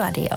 Älyradio. 0.00 0.36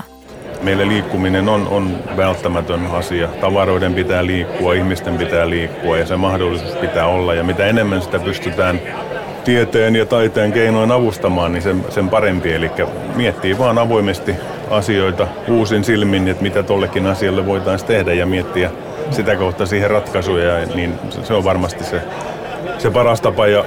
Meille 0.61 0.87
liikkuminen 0.87 1.49
on, 1.49 1.67
on 1.67 1.97
välttämätön 2.17 2.87
asia. 2.91 3.27
Tavaroiden 3.27 3.93
pitää 3.93 4.25
liikkua, 4.25 4.73
ihmisten 4.73 5.17
pitää 5.17 5.49
liikkua 5.49 5.97
ja 5.97 6.05
se 6.05 6.15
mahdollisuus 6.15 6.75
pitää 6.75 7.07
olla. 7.07 7.33
Ja 7.33 7.43
mitä 7.43 7.65
enemmän 7.65 8.01
sitä 8.01 8.19
pystytään 8.19 8.81
tieteen 9.43 9.95
ja 9.95 10.05
taiteen 10.05 10.53
keinoin 10.53 10.91
avustamaan, 10.91 11.51
niin 11.51 11.61
sen, 11.61 11.85
sen 11.89 12.09
parempi. 12.09 12.53
Eli 12.53 12.71
miettii 13.15 13.57
vaan 13.57 13.77
avoimesti 13.77 14.35
asioita 14.69 15.27
uusin 15.47 15.83
silmin, 15.83 16.27
että 16.27 16.43
mitä 16.43 16.63
tollekin 16.63 17.05
asialle 17.05 17.45
voitaisiin 17.45 17.87
tehdä 17.87 18.13
ja 18.13 18.25
miettiä 18.25 18.71
sitä 19.11 19.35
kautta 19.35 19.65
siihen 19.65 19.89
ratkaisuja, 19.89 20.65
niin 20.75 20.93
se 21.23 21.33
on 21.33 21.43
varmasti 21.43 21.83
se, 21.83 22.01
se 22.77 22.91
paras 22.91 23.21
tapa. 23.21 23.47
Ja 23.47 23.65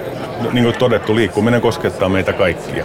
niin 0.53 0.65
kuin 0.65 0.79
todettu, 0.79 1.17
liikkuminen 1.17 1.61
koskettaa 1.61 2.09
meitä 2.09 2.33
kaikkia. 2.33 2.85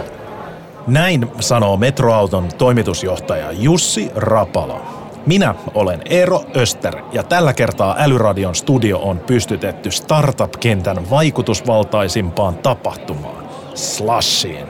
Näin 0.86 1.30
sanoo 1.40 1.76
Metroauton 1.76 2.48
toimitusjohtaja 2.58 3.52
Jussi 3.52 4.10
Rapala. 4.14 4.80
Minä 5.26 5.54
olen 5.74 6.02
Eero 6.04 6.44
Öster 6.56 6.96
ja 7.12 7.22
tällä 7.22 7.52
kertaa 7.52 7.96
Älyradion 7.98 8.54
studio 8.54 8.98
on 8.98 9.18
pystytetty 9.18 9.90
startup-kentän 9.90 11.10
vaikutusvaltaisimpaan 11.10 12.54
tapahtumaan, 12.54 13.44
Slashiin. 13.74 14.66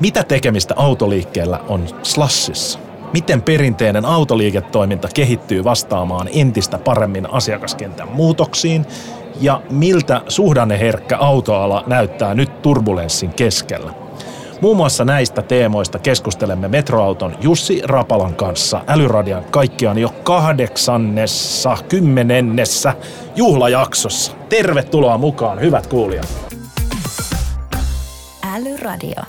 Mitä 0.00 0.22
tekemistä 0.22 0.74
autoliikkeellä 0.76 1.60
on 1.68 1.86
Slashissa? 2.02 2.78
Miten 3.12 3.42
perinteinen 3.42 4.04
autoliiketoiminta 4.04 5.08
kehittyy 5.14 5.64
vastaamaan 5.64 6.28
entistä 6.32 6.78
paremmin 6.78 7.32
asiakaskentän 7.32 8.08
muutoksiin? 8.12 8.86
Ja 9.40 9.60
miltä 9.70 10.22
suhdanneherkkä 10.28 11.16
autoala 11.16 11.84
näyttää 11.86 12.34
nyt 12.34 12.62
turbulenssin 12.62 13.30
keskellä? 13.34 14.03
Muun 14.60 14.76
muassa 14.76 15.04
näistä 15.04 15.42
teemoista 15.42 15.98
keskustelemme 15.98 16.68
Metroauton 16.68 17.36
Jussi 17.40 17.82
Rapalan 17.84 18.34
kanssa 18.34 18.80
Älyradian 18.86 19.44
kaikkiaan 19.44 19.98
jo 19.98 20.14
kahdeksannessa, 20.24 21.76
kymmenennessä 21.88 22.94
juhlajaksossa. 23.36 24.32
Tervetuloa 24.48 25.18
mukaan, 25.18 25.60
hyvät 25.60 25.86
kuulijat. 25.86 26.28
Älyradio. 28.54 29.22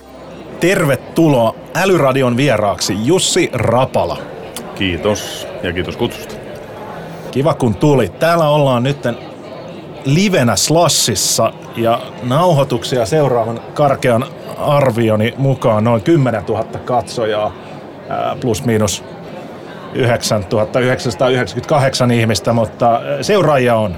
Tervetuloa 0.59 1.55
Älyradion 1.75 2.37
vieraaksi 2.37 2.97
Jussi 3.03 3.49
Rapala. 3.53 4.17
Kiitos 4.75 5.47
ja 5.63 5.73
kiitos 5.73 5.97
kutsusta. 5.97 6.35
Kiva 7.31 7.53
kun 7.53 7.75
tuli. 7.75 8.09
Täällä 8.09 8.49
ollaan 8.49 8.83
nyt 8.83 8.97
livenä 10.06 10.56
Slashissa 10.56 11.53
ja 11.78 12.02
nauhoituksia 12.23 13.06
seuraavan 13.06 13.59
karkean 13.73 14.25
arvioni 14.58 15.34
mukaan 15.38 15.84
noin 15.84 16.02
10 16.02 16.44
000 16.44 16.64
katsojaa 16.64 17.53
plus 18.42 18.66
miinus 18.66 19.03
9998 19.94 22.11
ihmistä, 22.11 22.53
mutta 22.53 23.02
seuraajia 23.22 23.76
on. 23.76 23.95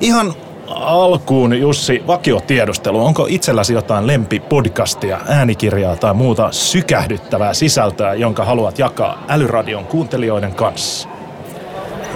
Ihan 0.00 0.34
alkuun, 0.68 1.60
Jussi, 1.60 2.02
vakiotiedustelu. 2.06 3.04
Onko 3.04 3.26
itselläsi 3.28 3.74
jotain 3.74 4.06
lempipodcastia, 4.06 5.20
äänikirjaa 5.28 5.96
tai 5.96 6.14
muuta 6.14 6.52
sykähdyttävää 6.52 7.54
sisältöä, 7.54 8.14
jonka 8.14 8.44
haluat 8.44 8.78
jakaa 8.78 9.24
Älyradion 9.28 9.84
kuuntelijoiden 9.84 10.54
kanssa? 10.54 11.08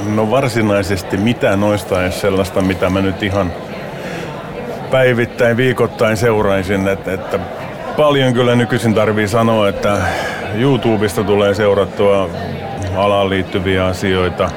No 0.07 0.31
varsinaisesti 0.31 1.17
mitään 1.17 1.61
noista 1.61 2.05
ei 2.05 2.13
sellaista, 2.13 2.61
mitä 2.61 2.91
mä 2.91 3.01
nyt 3.01 3.23
ihan 3.23 3.53
päivittäin, 4.91 5.57
viikoittain 5.57 6.17
seuraisin, 6.17 6.89
että, 6.89 7.13
että 7.13 7.39
paljon 7.97 8.33
kyllä 8.33 8.55
nykyisin 8.55 8.95
tarvii 8.95 9.29
sanoa, 9.29 9.69
että 9.69 9.97
YouTubesta 10.55 11.25
tulee 11.25 11.55
seurattua 11.55 12.31
alaan 12.97 13.31
liittyviä 13.31 13.87
asioita, 13.87 14.51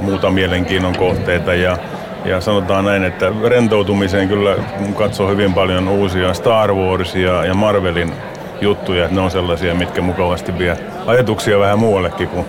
muuta 0.00 0.30
mielenkiinnon 0.30 0.96
kohteita 0.96 1.54
ja, 1.54 1.76
ja 2.24 2.40
sanotaan 2.40 2.84
näin, 2.84 3.04
että 3.04 3.32
rentoutumiseen 3.44 4.28
kyllä 4.28 4.56
katsoo 4.94 5.28
hyvin 5.28 5.54
paljon 5.54 5.88
uusia 5.88 6.34
Star 6.34 6.72
Warsia 6.74 7.44
ja 7.44 7.54
Marvelin 7.54 8.12
juttuja, 8.60 9.04
että 9.04 9.14
ne 9.14 9.20
on 9.20 9.30
sellaisia, 9.30 9.74
mitkä 9.74 10.02
mukavasti 10.02 10.58
vie 10.58 10.76
ajatuksia 11.06 11.58
vähän 11.58 11.78
muuallekin 11.78 12.28
kuin 12.28 12.46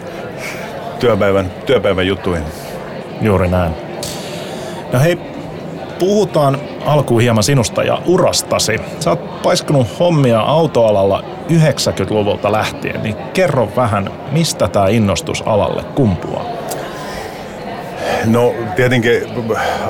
työpäivän, 1.03 1.51
työpäivän 1.65 2.07
juttuihin. 2.07 2.45
Juuri 3.21 3.47
näin. 3.47 3.73
No 4.93 4.99
hei, 4.99 5.17
puhutaan 5.99 6.57
alkuun 6.85 7.21
hieman 7.21 7.43
sinusta 7.43 7.83
ja 7.83 8.01
urastasi. 8.05 8.77
Sä 8.99 9.09
oot 9.09 9.41
paiskunut 9.41 9.99
hommia 9.99 10.39
autoalalla 10.39 11.23
90-luvulta 11.49 12.51
lähtien, 12.51 13.03
niin 13.03 13.15
kerro 13.33 13.69
vähän, 13.75 14.11
mistä 14.31 14.67
tämä 14.67 14.87
innostus 14.87 15.43
alalle 15.45 15.83
kumpuaa? 15.83 16.45
No 18.25 18.53
tietenkin 18.75 19.23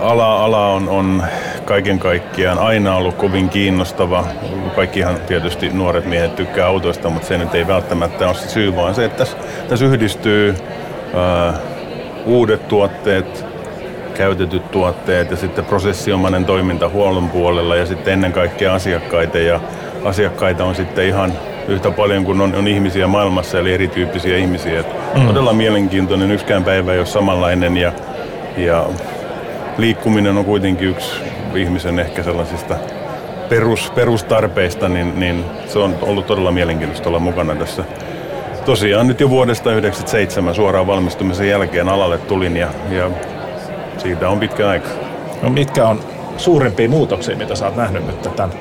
ala, 0.01 0.43
ala 0.43 0.67
on, 0.67 0.89
on 0.89 1.23
kaiken 1.65 1.99
kaikkiaan 1.99 2.59
aina 2.59 2.95
ollut 2.95 3.15
kovin 3.15 3.49
kiinnostava. 3.49 4.25
Kaikkihan 4.75 5.15
tietysti 5.27 5.69
nuoret 5.69 6.05
miehet 6.05 6.35
tykkää 6.35 6.67
autoista, 6.67 7.09
mutta 7.09 7.27
se 7.27 7.37
nyt 7.37 7.55
ei 7.55 7.67
välttämättä 7.67 8.27
ole 8.27 8.35
se 8.35 8.49
syy, 8.49 8.75
vaan 8.75 8.95
se, 8.95 9.05
että 9.05 9.17
tässä, 9.17 9.37
tässä 9.69 9.85
yhdistyy 9.85 10.55
ää, 11.13 11.53
uudet 12.25 12.67
tuotteet, 12.67 13.45
käytetyt 14.13 14.71
tuotteet 14.71 15.31
ja 15.31 15.37
sitten 15.37 15.65
prosessiomainen 15.65 16.45
toiminta 16.45 16.89
huollon 16.89 17.29
puolella 17.29 17.75
ja 17.75 17.85
sitten 17.85 18.13
ennen 18.13 18.31
kaikkea 18.31 18.73
asiakkaita 18.73 19.37
ja 19.37 19.59
asiakkaita 20.03 20.65
on 20.65 20.75
sitten 20.75 21.07
ihan 21.07 21.33
yhtä 21.67 21.91
paljon 21.91 22.25
kuin 22.25 22.41
on, 22.41 22.55
on 22.55 22.67
ihmisiä 22.67 23.07
maailmassa, 23.07 23.59
eli 23.59 23.73
erityyppisiä 23.73 24.37
ihmisiä. 24.37 24.79
Et 24.79 24.87
mm. 25.15 25.27
Todella 25.27 25.53
mielenkiintoinen, 25.53 26.31
yksikään 26.31 26.63
päivä 26.63 26.93
ei 26.93 26.99
ole 26.99 27.05
samanlainen 27.05 27.77
ja, 27.77 27.91
ja 28.57 28.85
liikkuminen 29.77 30.37
on 30.37 30.45
kuitenkin 30.45 30.87
yksi 30.87 31.11
ihmisen 31.55 31.99
ehkä 31.99 32.23
sellaisista 32.23 32.75
perus, 33.49 33.91
perustarpeista, 33.95 34.89
niin, 34.89 35.19
niin 35.19 35.45
se 35.67 35.79
on 35.79 35.95
ollut 36.01 36.27
todella 36.27 36.51
mielenkiintoista 36.51 37.09
olla 37.09 37.19
mukana 37.19 37.55
tässä. 37.55 37.83
Tosiaan 38.65 39.07
nyt 39.07 39.19
jo 39.19 39.29
vuodesta 39.29 39.63
1997 39.63 40.55
suoraan 40.55 40.87
valmistumisen 40.87 41.49
jälkeen 41.49 41.89
alalle 41.89 42.17
tulin 42.17 42.57
ja, 42.57 42.67
ja 42.89 43.11
siitä 43.97 44.29
on 44.29 44.39
pitkä 44.39 44.69
aika. 44.69 44.89
No 45.41 45.49
mitkä 45.49 45.87
on 45.87 45.99
suurimpia 46.37 46.89
muutoksia, 46.89 47.37
mitä 47.37 47.55
sä 47.55 47.65
oot 47.65 47.75
nähnyt 47.75 48.07
nyt 48.07 48.21
tämän 48.21 48.53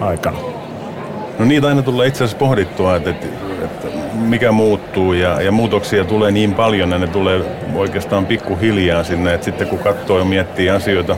aikana? 0.00 0.38
No 1.38 1.44
niitä 1.44 1.66
aina 1.66 1.82
tulee 1.82 2.08
itse 2.08 2.24
asiassa 2.24 2.38
pohdittua, 2.38 2.96
että, 2.96 3.10
että, 3.10 3.26
että 3.64 3.88
mikä 4.14 4.52
muuttuu 4.52 5.12
ja, 5.12 5.42
ja 5.42 5.52
muutoksia 5.52 6.04
tulee 6.04 6.30
niin 6.30 6.54
paljon 6.54 6.90
ja 6.90 6.98
ne 6.98 7.06
tulee 7.06 7.40
oikeastaan 7.74 8.26
pikkuhiljaa 8.26 9.04
sinne, 9.04 9.34
että 9.34 9.44
sitten 9.44 9.68
kun 9.68 9.78
katsoo 9.78 10.18
ja 10.18 10.24
miettii 10.24 10.70
asioita 10.70 11.16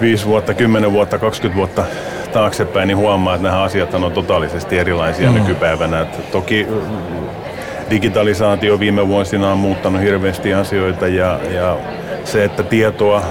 5 0.00 0.26
vuotta, 0.26 0.54
10 0.54 0.92
vuotta, 0.92 1.18
20 1.18 1.56
vuotta 1.58 1.84
taaksepäin, 2.34 2.88
niin 2.88 2.96
huomaa, 2.96 3.34
että 3.34 3.48
nämä 3.48 3.62
asiat 3.62 3.94
on 3.94 4.12
totaalisesti 4.12 4.78
erilaisia 4.78 5.30
mm. 5.30 5.34
nykypäivänä. 5.34 6.00
Että 6.00 6.18
toki 6.32 6.66
digitalisaatio 7.90 8.80
viime 8.80 9.08
vuosina 9.08 9.52
on 9.52 9.58
muuttanut 9.58 10.02
hirveästi 10.02 10.54
asioita 10.54 11.08
ja, 11.08 11.40
ja 11.50 11.76
se, 12.24 12.44
että 12.44 12.62
tietoa 12.62 13.22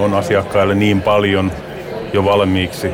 on 0.00 0.14
asiakkaille 0.14 0.74
niin 0.74 1.02
paljon 1.02 1.52
jo 2.12 2.24
valmiiksi 2.24 2.90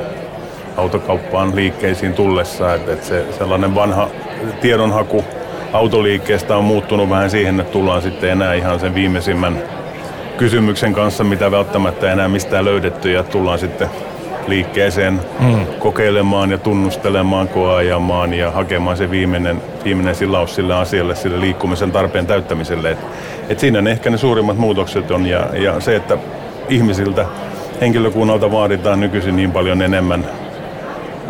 autokauppaan 0.76 1.56
liikkeisiin 1.56 2.14
tullessa, 2.14 2.75
että, 2.75 2.92
että 2.92 3.06
se 3.06 3.25
sellainen 3.38 3.75
vanha 3.75 4.08
tiedonhaku 4.60 5.25
autoliikkeestä 5.72 6.56
on 6.56 6.64
muuttunut 6.64 7.10
vähän 7.10 7.30
siihen, 7.30 7.60
että 7.60 7.72
tullaan 7.72 8.02
sitten 8.02 8.30
enää 8.30 8.54
ihan 8.54 8.80
sen 8.80 8.94
viimeisimmän 8.94 9.62
kysymyksen 10.36 10.93
kanssa, 10.93 11.25
mitä 11.25 11.50
välttämättä 11.50 12.12
enää 12.12 12.28
mistään 12.28 12.64
löydetty 12.64 13.12
ja 13.12 13.22
tullaan 13.22 13.58
sitten 13.58 13.88
liikkeeseen 14.49 15.21
mm. 15.41 15.67
kokeilemaan 15.79 16.50
ja 16.50 16.59
tunnustelemaan, 16.59 17.49
koeajamaan 17.49 18.35
ja 18.35 18.50
hakemaan 18.50 18.97
se 18.97 19.11
viimeinen, 19.11 19.62
viimeinen 19.85 20.15
silaus 20.15 20.55
sille 20.55 20.75
asialle, 20.75 21.15
sille 21.15 21.41
liikkumisen 21.41 21.93
tarpeen 21.93 22.27
täyttämiselle. 22.27 22.91
Et, 22.91 22.99
et 23.49 23.59
siinä 23.59 23.81
ne 23.81 23.91
ehkä 23.91 24.11
ne 24.11 24.19
suurimmat 24.19 24.56
muutokset 24.59 25.11
on 25.11 25.27
ja, 25.27 25.47
ja 25.53 25.81
se, 25.81 25.97
että 25.97 26.19
ihmisiltä, 26.69 27.27
henkilökunnalta 27.81 28.53
vaaditaan 28.53 29.00
nykyisin 29.00 29.37
niin 29.37 29.53
paljon 29.53 29.83
enemmän 29.83 30.25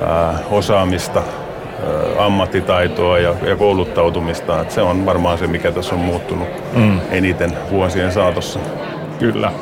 ää, 0.06 0.38
osaamista, 0.50 1.18
ää, 1.20 2.24
ammattitaitoa 2.24 3.18
ja, 3.18 3.34
ja 3.46 3.56
kouluttautumista, 3.56 4.60
että 4.60 4.74
se 4.74 4.82
on 4.82 5.06
varmaan 5.06 5.38
se, 5.38 5.46
mikä 5.46 5.72
tässä 5.72 5.94
on 5.94 6.00
muuttunut 6.00 6.48
mm. 6.76 7.00
eniten 7.10 7.52
vuosien 7.70 8.12
saatossa. 8.12 8.60
Kyllä. 9.18 9.52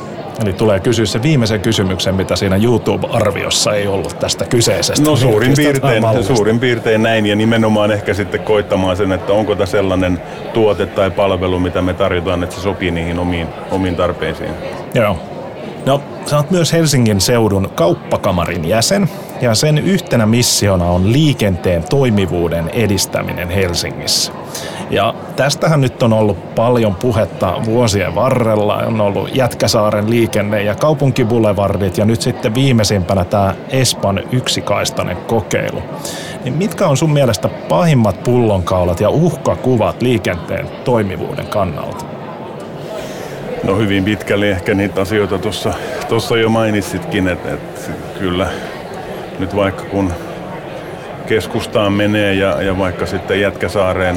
Eli 0.43 0.53
tulee 0.53 0.81
kysyä 0.81 1.07
se 1.07 1.23
viimeisen 1.23 1.61
kysymyksen, 1.61 2.15
mitä 2.15 2.37
siinä 2.37 2.57
YouTube-arviossa 2.57 3.75
ei 3.75 3.87
ollut 3.87 4.19
tästä 4.19 4.45
kyseisestä. 4.45 5.11
No 5.11 5.17
suurin 5.17 5.53
piirtein, 5.57 6.03
suurin 6.23 6.61
piirtein 6.61 7.03
näin 7.03 7.27
ja 7.27 7.37
nimenomaan 7.37 7.91
ehkä 7.91 8.15
sitten 8.15 8.41
koittamaan 8.41 8.97
sen, 8.97 9.13
että 9.13 9.33
onko 9.33 9.55
tämä 9.55 9.67
sellainen 9.67 10.23
tuote 10.53 10.87
tai 10.87 11.11
palvelu, 11.11 11.59
mitä 11.59 11.83
me 11.83 11.95
tarjotaan, 11.95 12.43
että 12.43 12.57
se 12.57 12.63
sopii 12.63 12.91
niihin 12.91 13.19
omiin, 13.19 13.49
omiin 13.71 13.97
tarpeisiin. 13.97 14.51
Joo. 14.95 15.36
No, 15.87 16.03
sä 16.27 16.37
oot 16.37 16.51
myös 16.51 16.73
Helsingin 16.73 17.21
seudun 17.21 17.71
kauppakamarin 17.75 18.69
jäsen 18.69 19.09
ja 19.41 19.55
sen 19.55 19.79
yhtenä 19.79 20.27
missiona 20.27 20.85
on 20.85 21.13
liikenteen 21.13 21.85
toimivuuden 21.91 22.69
edistäminen 22.69 23.51
Helsingissä. 23.51 24.33
Ja 24.91 25.15
tästähän 25.37 25.81
nyt 25.81 26.03
on 26.03 26.13
ollut 26.13 26.55
paljon 26.55 26.95
puhetta 26.95 27.55
vuosien 27.65 28.15
varrella. 28.15 28.77
On 28.77 29.01
ollut 29.01 29.37
Jätkäsaaren 29.37 30.11
liikenne 30.11 30.63
ja 30.63 30.75
kaupunkibulevardit 30.75 31.99
ja 31.99 32.05
nyt 32.05 32.23
sitten 32.23 32.55
viimeisimpänä 32.55 33.25
tämä 33.25 33.55
Espan 33.71 34.21
yksikaistainen 34.33 35.17
kokeilu. 35.17 35.83
Niin 36.45 36.55
mitkä 36.55 36.87
on 36.87 36.97
sun 36.97 37.13
mielestä 37.13 37.49
pahimmat 37.49 38.23
pullonkaulat 38.23 39.01
ja 39.01 39.11
uhkakuvat 39.11 40.03
liikenteen 40.03 40.69
toimivuuden 40.85 41.47
kannalta? 41.47 42.16
No 43.67 43.77
hyvin 43.77 44.05
pitkälle 44.05 44.51
ehkä 44.51 44.75
niitä 44.75 45.01
asioita 45.01 45.39
tuossa, 45.39 45.75
tuossa 46.09 46.37
jo 46.37 46.49
mainitsitkin, 46.49 47.29
että, 47.29 47.55
että 47.55 47.81
kyllä 48.19 48.49
nyt 49.39 49.57
vaikka 49.57 49.83
kun 49.83 50.13
keskustaan 51.27 51.93
menee 51.93 52.35
ja, 52.35 52.63
ja 52.63 52.79
vaikka 52.79 53.07
sitten 53.07 53.41
Jätkäsaareen 53.41 54.17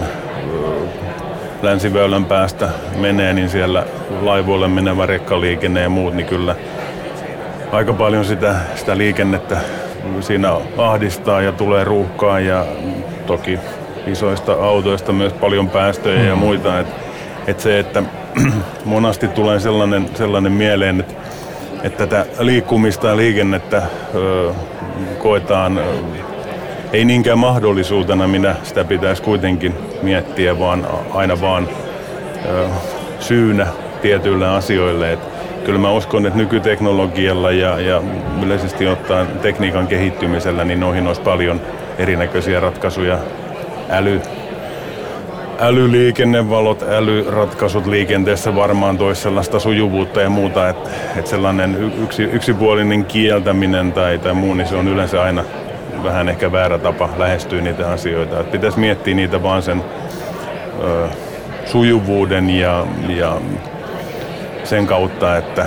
länsiväylän 1.62 2.26
päästä 2.26 2.70
menee, 2.96 3.34
niin 3.34 3.50
siellä 3.50 3.86
laivoille 4.22 4.68
menevä 4.68 5.06
rekkaliikenne 5.06 5.82
ja 5.82 5.90
muut, 5.90 6.14
niin 6.14 6.28
kyllä 6.28 6.56
aika 7.72 7.94
paljon 7.94 8.26
sitä, 8.26 8.56
sitä 8.76 8.98
liikennettä 8.98 9.58
siinä 10.20 10.54
ahdistaa 10.78 11.42
ja 11.42 11.52
tulee 11.52 11.84
ruuhkaa 11.84 12.40
ja 12.40 12.66
toki 13.26 13.60
isoista 14.08 14.54
autoista 14.54 15.14
myös 15.14 15.34
paljon 15.34 15.70
päästöjä 15.70 16.24
ja 16.24 16.36
mm. 16.36 16.40
muita. 16.40 16.80
Että 16.80 17.09
et 17.50 17.60
se, 17.60 17.80
että 17.80 18.04
monasti 18.86 19.28
tulee 19.28 19.60
sellainen, 19.60 20.10
sellainen 20.16 20.52
mieleen, 20.52 21.00
että, 21.00 21.14
että 21.84 22.08
tätä 22.08 22.26
liikkumista 22.40 23.08
ja 23.08 23.18
liikennettä 23.18 23.84
ö, 24.16 24.54
koetaan 25.20 25.80
ei 26.94 27.06
niinkään 27.06 27.40
mahdollisuutena, 27.40 28.28
minä 28.28 28.56
sitä 28.64 28.84
pitäisi 28.84 29.24
kuitenkin 29.24 29.74
miettiä, 30.02 30.60
vaan 30.60 30.88
aina 31.14 31.42
vaan 31.42 31.70
ö, 32.46 32.68
syynä 33.20 33.68
tietyille 34.02 34.48
asioille. 34.48 35.14
Et 35.14 35.20
kyllä 35.66 35.80
mä 35.80 35.92
uskon, 35.92 36.26
että 36.26 36.40
nykyteknologialla 36.40 37.52
ja, 37.52 37.80
ja 37.80 38.02
yleisesti 38.44 38.88
ottaen 38.88 39.28
tekniikan 39.28 39.88
kehittymisellä, 39.88 40.64
niin 40.64 40.80
noihin 40.80 41.08
olisi 41.08 41.22
paljon 41.22 41.62
erinäköisiä 41.98 42.60
ratkaisuja. 42.60 43.20
Äly, 43.90 44.22
älyliikennevalot, 45.62 46.84
älyratkaisut 46.90 47.86
liikenteessä 47.86 48.56
varmaan 48.56 48.98
toisi 48.98 49.22
sellaista 49.22 49.60
sujuvuutta 49.60 50.22
ja 50.22 50.30
muuta, 50.30 50.70
että, 50.70 50.90
että 51.16 51.30
sellainen 51.30 51.94
yksi, 52.04 52.24
yksipuolinen 52.24 53.06
kieltäminen 53.06 53.92
tai, 53.92 54.18
tai 54.18 54.34
muu, 54.34 54.54
niin 54.54 54.68
se 54.68 54.76
on 54.76 54.88
yleensä 54.88 55.24
aina 55.24 55.44
vähän 56.04 56.30
ehkä 56.30 56.52
väärä 56.52 56.78
tapa 56.78 57.10
lähestyä 57.18 57.62
niitä 57.62 57.92
asioita. 57.92 58.40
Että 58.40 58.52
pitäisi 58.52 58.80
miettiä 58.80 59.16
niitä 59.16 59.44
vaan 59.44 59.62
sen 59.62 59.84
ö, 60.84 61.08
sujuvuuden 61.66 62.50
ja, 62.50 62.86
ja 63.10 63.38
sen 64.64 64.88
kautta, 64.88 65.38
että 65.38 65.66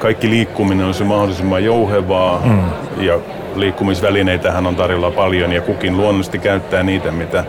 kaikki 0.00 0.30
liikkuminen 0.30 0.86
on 0.86 0.94
se 0.94 1.04
mahdollisimman 1.04 1.64
jouhevaa 1.64 2.42
mm. 2.44 2.60
ja 3.04 3.18
liikkumisvälineitähän 3.56 4.66
on 4.66 4.76
tarjolla 4.76 5.10
paljon 5.10 5.52
ja 5.52 5.60
kukin 5.60 5.96
luonnollisesti 5.96 6.38
käyttää 6.38 6.82
niitä, 6.82 7.10
mitä 7.10 7.44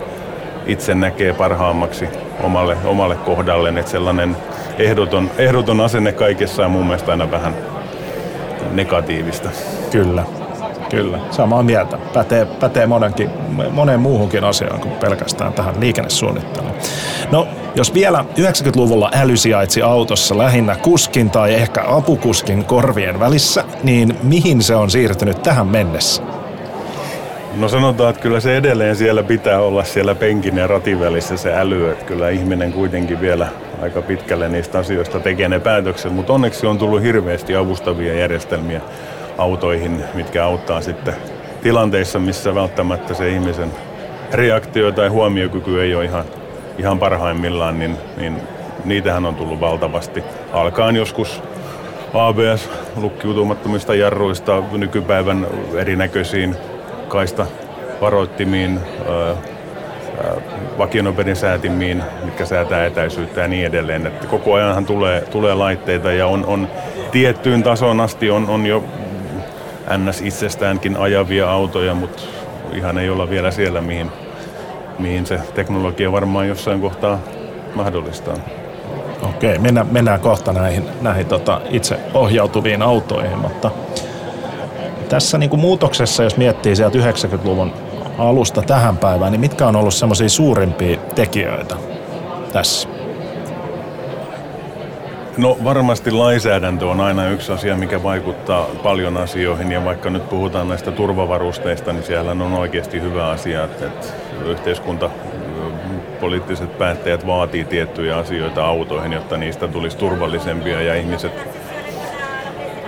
itse 0.65 0.95
näkee 0.95 1.33
parhaammaksi 1.33 2.09
omalle, 2.43 2.77
omalle 2.85 3.15
kohdalleen. 3.15 3.77
Että 3.77 3.91
sellainen 3.91 4.37
ehdoton, 4.77 5.31
ehdoton 5.37 5.81
asenne 5.81 6.11
kaikessa 6.11 6.65
on 6.65 6.71
mun 6.71 6.85
mielestä 6.85 7.11
aina 7.11 7.31
vähän 7.31 7.55
negatiivista. 8.71 9.49
Kyllä. 9.91 10.23
Kyllä, 10.89 11.19
samaa 11.31 11.63
mieltä. 11.63 11.97
Pätee, 12.13 12.45
pätee 12.45 12.85
monenkin, 12.85 13.29
moneen 13.71 13.99
muuhunkin 13.99 14.43
asiaan 14.43 14.79
kuin 14.79 14.93
pelkästään 14.93 15.53
tähän 15.53 15.75
liikennesuunnitteluun. 15.79 16.73
No, 17.31 17.47
jos 17.75 17.93
vielä 17.93 18.25
90-luvulla 18.39 19.11
äly 19.13 19.37
sijaitsi 19.37 19.81
autossa 19.81 20.37
lähinnä 20.37 20.75
kuskin 20.75 21.29
tai 21.29 21.53
ehkä 21.53 21.83
apukuskin 21.87 22.65
korvien 22.65 23.19
välissä, 23.19 23.63
niin 23.83 24.17
mihin 24.23 24.63
se 24.63 24.75
on 24.75 24.89
siirtynyt 24.91 25.43
tähän 25.43 25.67
mennessä? 25.67 26.23
No 27.55 27.67
sanotaan, 27.67 28.09
että 28.09 28.21
kyllä 28.21 28.39
se 28.39 28.57
edelleen 28.57 28.95
siellä 28.95 29.23
pitää 29.23 29.59
olla 29.59 29.83
siellä 29.83 30.15
penkin 30.15 30.57
ja 30.57 30.67
ratin 30.67 30.99
välissä 30.99 31.37
se 31.37 31.53
äly, 31.55 31.91
että 31.91 32.05
kyllä 32.05 32.29
ihminen 32.29 32.73
kuitenkin 32.73 33.21
vielä 33.21 33.47
aika 33.81 34.01
pitkälle 34.01 34.49
niistä 34.49 34.79
asioista 34.79 35.19
tekee 35.19 35.49
ne 35.49 35.59
päätökset, 35.59 36.13
mutta 36.13 36.33
onneksi 36.33 36.67
on 36.67 36.77
tullut 36.77 37.01
hirveästi 37.01 37.55
avustavia 37.55 38.13
järjestelmiä 38.13 38.81
autoihin, 39.37 40.03
mitkä 40.13 40.45
auttaa 40.45 40.81
sitten 40.81 41.13
tilanteissa, 41.63 42.19
missä 42.19 42.55
välttämättä 42.55 43.13
se 43.13 43.29
ihmisen 43.29 43.71
reaktio 44.33 44.91
tai 44.91 45.07
huomiokyky 45.07 45.81
ei 45.81 45.95
ole 45.95 46.05
ihan, 46.05 46.25
ihan 46.77 46.99
parhaimmillaan, 46.99 47.79
niin, 47.79 47.97
niin 48.17 48.35
niitähän 48.85 49.25
on 49.25 49.35
tullut 49.35 49.59
valtavasti. 49.59 50.23
Alkaen 50.53 50.95
joskus 50.95 51.43
ABS 52.13 52.69
lukkiutumattomista 52.95 53.95
jarruista 53.95 54.63
nykypäivän 54.71 55.47
erinäköisiin 55.75 56.55
kaista 57.11 57.45
varoittimiin, 58.01 58.79
vakionopeuden 60.77 61.35
säätimiin, 61.35 62.03
mitkä 62.23 62.45
säätää 62.45 62.85
etäisyyttä 62.85 63.41
ja 63.41 63.47
niin 63.47 63.65
edelleen. 63.65 64.07
Että 64.07 64.27
koko 64.27 64.53
ajanhan 64.53 64.85
tulee, 64.85 65.21
tulee 65.21 65.53
laitteita 65.53 66.11
ja 66.11 66.27
on, 66.27 66.45
on 66.45 66.67
tiettyyn 67.11 67.63
tasoon 67.63 68.01
asti 68.01 68.31
on, 68.31 68.49
on 68.49 68.65
jo 68.65 68.83
ns. 69.97 70.21
itsestäänkin 70.21 70.97
ajavia 70.97 71.51
autoja, 71.51 71.93
mutta 71.93 72.23
ihan 72.73 72.97
ei 72.97 73.09
olla 73.09 73.29
vielä 73.29 73.51
siellä, 73.51 73.81
mihin, 73.81 74.11
mihin 74.99 75.25
se 75.25 75.39
teknologia 75.55 76.11
varmaan 76.11 76.47
jossain 76.47 76.81
kohtaa 76.81 77.19
mahdollistaa. 77.75 78.35
Okei, 79.21 79.57
mennään, 79.57 79.87
mennään 79.91 80.19
kohta 80.19 80.53
näihin, 80.53 80.85
näihin 81.01 81.25
tota, 81.25 81.61
itse 81.69 81.99
ohjautuviin 82.13 82.81
autoihin, 82.81 83.37
mutta 83.37 83.71
tässä 85.11 85.37
niin 85.37 85.49
kuin 85.49 85.59
muutoksessa, 85.59 86.23
jos 86.23 86.37
miettii 86.37 86.75
sieltä 86.75 86.97
90-luvun 86.97 87.73
alusta 88.17 88.61
tähän 88.61 88.97
päivään, 88.97 89.31
niin 89.31 89.39
mitkä 89.39 89.67
on 89.67 89.75
ollut 89.75 89.93
semmoisia 89.93 90.29
suurimpia 90.29 90.99
tekijöitä 91.15 91.75
tässä? 92.53 92.89
No 95.37 95.57
varmasti 95.63 96.11
lainsäädäntö 96.11 96.87
on 96.87 96.99
aina 96.99 97.27
yksi 97.27 97.51
asia, 97.51 97.77
mikä 97.77 98.03
vaikuttaa 98.03 98.65
paljon 98.83 99.17
asioihin 99.17 99.71
ja 99.71 99.85
vaikka 99.85 100.09
nyt 100.09 100.29
puhutaan 100.29 100.69
näistä 100.69 100.91
turvavarusteista, 100.91 101.93
niin 101.93 102.03
siellä 102.03 102.31
on 102.31 102.41
oikeasti 102.41 103.01
hyvä 103.01 103.29
asia, 103.29 103.63
että, 103.63 103.85
yhteiskunta, 104.45 105.09
poliittiset 106.19 106.77
päättäjät 106.77 107.27
vaatii 107.27 107.65
tiettyjä 107.65 108.17
asioita 108.17 108.65
autoihin, 108.65 109.13
jotta 109.13 109.37
niistä 109.37 109.67
tulisi 109.67 109.97
turvallisempia 109.97 110.81
ja 110.81 110.95
ihmiset 110.95 111.60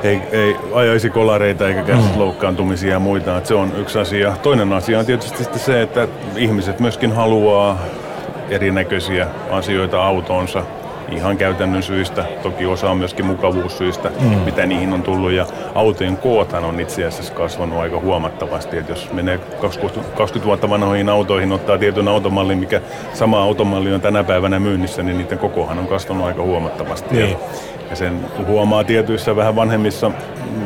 ei, 0.03 0.21
ei 0.31 0.55
ajaisi 0.73 1.09
kolareita 1.09 1.67
eikä 1.67 1.83
kärsisi 1.83 2.13
mm. 2.13 2.19
loukkaantumisia 2.19 2.91
ja 2.91 2.99
muita. 2.99 3.37
Että 3.37 3.47
se 3.47 3.55
on 3.55 3.71
yksi 3.77 3.99
asia. 3.99 4.37
Toinen 4.43 4.73
asia 4.73 4.99
on 4.99 5.05
tietysti 5.05 5.59
se, 5.59 5.81
että 5.81 6.07
ihmiset 6.37 6.79
myöskin 6.79 7.11
haluaa 7.11 7.79
erinäköisiä 8.49 9.27
asioita 9.51 10.05
autoonsa 10.05 10.63
ihan 11.13 11.37
käytännön 11.37 11.83
syistä, 11.83 12.25
toki 12.43 12.65
osa 12.65 12.89
on 12.89 12.97
myöskin 12.97 13.25
mukavuussyistä, 13.25 14.11
mm. 14.19 14.27
mitä 14.27 14.65
niihin 14.65 14.93
on 14.93 15.03
tullut. 15.03 15.31
Ja 15.31 15.45
autojen 15.75 16.17
koothan 16.17 16.65
on 16.65 16.79
itse 16.79 17.05
asiassa 17.05 17.33
kasvanut 17.33 17.79
aika 17.79 17.99
huomattavasti. 17.99 18.77
että 18.77 18.91
jos 18.91 19.11
menee 19.13 19.37
20, 19.37 20.17
20 20.17 20.47
vuotta 20.47 20.69
vanhoihin 20.69 21.09
autoihin, 21.09 21.51
ottaa 21.51 21.77
tietyn 21.77 22.07
automallin, 22.07 22.57
mikä 22.57 22.81
sama 23.13 23.43
automalli 23.43 23.93
on 23.93 24.01
tänä 24.01 24.23
päivänä 24.23 24.59
myynnissä, 24.59 25.03
niin 25.03 25.17
niiden 25.17 25.37
kokohan 25.37 25.79
on 25.79 25.87
kasvanut 25.87 26.25
aika 26.25 26.41
huomattavasti. 26.41 27.15
Niin. 27.15 27.29
Ja, 27.29 27.37
ja 27.89 27.95
sen 27.95 28.19
huomaa 28.47 28.83
tietyissä 28.83 29.35
vähän 29.35 29.55
vanhemmissa 29.55 30.11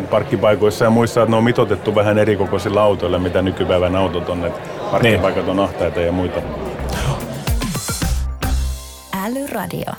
parkkipaikoissa 0.10 0.86
ja 0.86 0.89
muissa, 0.89 1.22
että 1.22 1.32
ne 1.32 1.38
on 1.38 1.44
mitotettu 1.44 1.96
vähän 1.96 2.18
erikokoisilla 2.18 2.82
autoilla, 2.82 3.20
mitä 3.20 3.42
nykypäivän 3.42 3.96
autot 3.96 4.30
on. 4.30 4.46
Että 4.46 4.60
parkkipaikat 4.92 5.48
on 5.48 5.60
ahtaita 5.60 6.01
ja 6.01 6.12
muita. 6.12 6.42
Älyradio. 9.25 9.94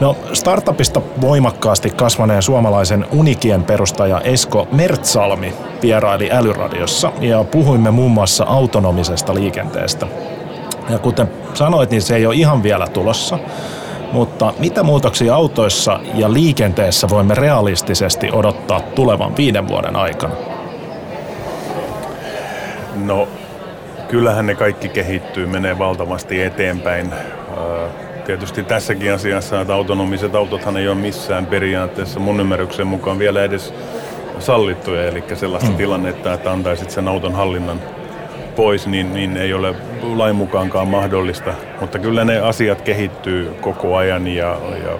No, 0.00 0.16
startupista 0.32 1.02
voimakkaasti 1.20 1.90
kasvaneen 1.90 2.42
suomalaisen 2.42 3.06
Unikien 3.12 3.64
perustaja 3.64 4.20
Esko 4.20 4.68
Mertsalmi 4.72 5.54
vieraili 5.82 6.30
Älyradiossa 6.32 7.12
ja 7.20 7.44
puhuimme 7.44 7.90
muun 7.90 8.10
muassa 8.10 8.44
autonomisesta 8.44 9.34
liikenteestä. 9.34 10.06
Ja 10.88 10.98
kuten 10.98 11.30
sanoit, 11.54 11.90
niin 11.90 12.02
se 12.02 12.16
ei 12.16 12.26
ole 12.26 12.34
ihan 12.34 12.62
vielä 12.62 12.86
tulossa, 12.88 13.38
mutta 14.12 14.54
mitä 14.58 14.82
muutoksia 14.82 15.34
autoissa 15.34 16.00
ja 16.14 16.32
liikenteessä 16.32 17.08
voimme 17.08 17.34
realistisesti 17.34 18.28
odottaa 18.32 18.80
tulevan 18.80 19.36
viiden 19.36 19.68
vuoden 19.68 19.96
aikana? 19.96 20.34
No, 22.94 23.28
kyllähän 24.08 24.46
ne 24.46 24.54
kaikki 24.54 24.88
kehittyy, 24.88 25.46
menee 25.46 25.78
valtavasti 25.78 26.42
eteenpäin 26.42 27.14
tietysti 28.30 28.62
tässäkin 28.62 29.12
asiassa, 29.12 29.60
että 29.60 29.74
autonomiset 29.74 30.34
autothan 30.34 30.76
ei 30.76 30.88
ole 30.88 30.96
missään 30.96 31.46
periaatteessa 31.46 32.20
mun 32.20 32.40
ymmärryksen 32.40 32.86
mukaan 32.86 33.18
vielä 33.18 33.44
edes 33.44 33.74
sallittuja, 34.38 35.06
eli 35.08 35.24
sellaista 35.34 35.70
mm. 35.70 35.76
tilannetta, 35.76 36.34
että 36.34 36.52
antaisit 36.52 36.90
sen 36.90 37.08
auton 37.08 37.34
hallinnan 37.34 37.80
pois, 38.56 38.86
niin, 38.86 39.14
niin 39.14 39.36
ei 39.36 39.54
ole 39.54 39.74
lain 40.02 40.36
mukaankaan 40.36 40.88
mahdollista. 40.88 41.54
Mutta 41.80 41.98
kyllä 41.98 42.24
ne 42.24 42.38
asiat 42.38 42.80
kehittyy 42.80 43.54
koko 43.60 43.96
ajan 43.96 44.26
ja, 44.26 44.58
ja 44.84 44.98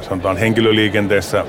sanotaan 0.00 0.36
henkilöliikenteessä 0.36 1.44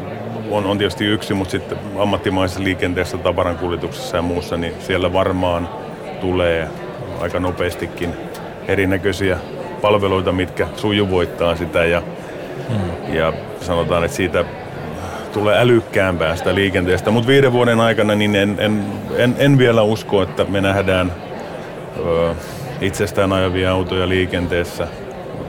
on, 0.52 0.66
on 0.66 0.78
tietysti 0.78 1.06
yksi, 1.06 1.34
mutta 1.34 1.52
sitten 1.52 1.78
ammattimaisessa 2.00 2.64
liikenteessä, 2.64 3.18
tavarankuljetuksessa 3.18 4.18
ja 4.18 4.22
muussa, 4.22 4.58
niin 4.58 4.74
siellä 4.80 5.14
varmaan 5.14 5.70
tulee 6.22 6.68
aika 7.22 7.40
nopeastikin 7.40 8.14
erinäköisiä 8.68 9.38
palveluita, 9.82 10.32
mitkä 10.32 10.68
sujuvoittaa 10.76 11.56
sitä 11.56 11.86
ja, 11.86 12.02
hmm. 12.70 13.14
ja 13.16 13.34
sanotaan, 13.62 14.04
että 14.04 14.18
siitä 14.18 14.46
tulee 15.34 15.60
älykkäämpää 15.60 16.36
sitä 16.36 16.56
liikenteestä. 16.56 17.12
Mutta 17.12 17.28
viiden 17.28 17.52
vuoden 17.52 17.80
aikana 17.80 18.16
niin 18.16 18.36
en, 18.36 18.56
en, 18.60 18.86
en, 19.18 19.36
en 19.38 19.58
vielä 19.58 19.82
usko, 19.82 20.22
että 20.22 20.44
me 20.44 20.62
nähdään 20.62 21.12
ö, 22.06 22.34
itsestään 22.82 23.34
ajavia 23.34 23.72
autoja 23.72 24.10
liikenteessä 24.10 24.88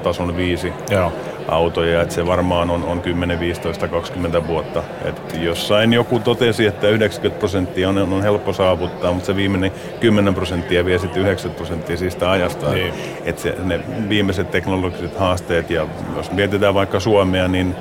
tason 0.02 0.37
viisi. 0.37 0.73
Joo 0.90 1.12
autoja, 1.49 2.02
että 2.02 2.14
se 2.14 2.26
varmaan 2.26 2.70
on, 2.70 2.84
on 2.84 3.00
10, 3.00 3.40
15, 3.40 3.88
20 3.88 4.46
vuotta. 4.46 4.82
Et 5.04 5.38
jossain 5.40 5.92
joku 5.92 6.18
totesi, 6.18 6.66
että 6.66 6.88
90 6.88 7.38
prosenttia 7.38 7.88
on, 7.88 7.99
on 7.99 8.22
helppo 8.22 8.52
saavuttaa, 8.52 9.12
mutta 9.12 9.26
se 9.26 9.37
viimeinen 9.37 9.72
10 10.00 10.34
prosenttia 10.34 10.84
vie 10.84 10.99
sitten 10.99 11.22
90 11.22 11.56
prosenttia 11.56 11.96
siitä 11.96 12.30
ajasta. 12.30 12.70
Niin. 12.70 12.94
Et 13.25 13.38
se, 13.38 13.54
ne 13.64 13.80
viimeiset 14.08 14.50
teknologiset 14.50 15.18
haasteet, 15.18 15.70
ja 15.70 15.87
jos 16.16 16.32
mietitään 16.32 16.75
vaikka 16.75 17.00
Suomea, 17.00 17.49
niin 17.49 17.75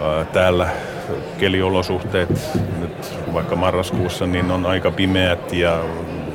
ää, 0.00 0.24
täällä 0.24 0.68
keliolosuhteet 1.38 2.28
nyt 2.80 3.14
vaikka 3.32 3.56
marraskuussa 3.56 4.26
niin 4.26 4.50
on 4.50 4.66
aika 4.66 4.90
pimeät 4.90 5.52
ja 5.52 5.80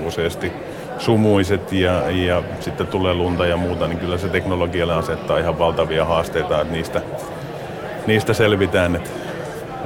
useasti 0.06 0.52
sumuiset 0.98 1.72
ja, 1.72 2.12
ja 2.12 2.44
sitten 2.60 2.88
tulee 2.88 3.14
lunta 3.14 3.46
ja 3.46 3.58
muuta, 3.58 3.88
niin 3.88 4.00
kyllä 4.00 4.18
se 4.18 4.30
teknologialle 4.30 4.94
asettaa 4.94 5.38
ihan 5.38 5.60
valtavia 5.60 6.06
haasteita, 6.06 6.62
että 6.62 6.74
niistä, 6.74 7.02
niistä 8.08 8.34
selvitään. 8.34 8.96
Että 8.96 9.10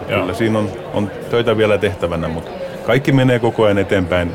kyllä 0.07 0.33
siinä 0.33 0.59
on, 0.59 0.69
on 0.93 1.11
töitä 1.29 1.57
vielä 1.57 1.77
tehtävänä, 1.77 2.27
mutta 2.27 2.51
kaikki 2.85 3.11
menee 3.11 3.39
koko 3.39 3.63
ajan 3.63 3.77
eteenpäin 3.77 4.31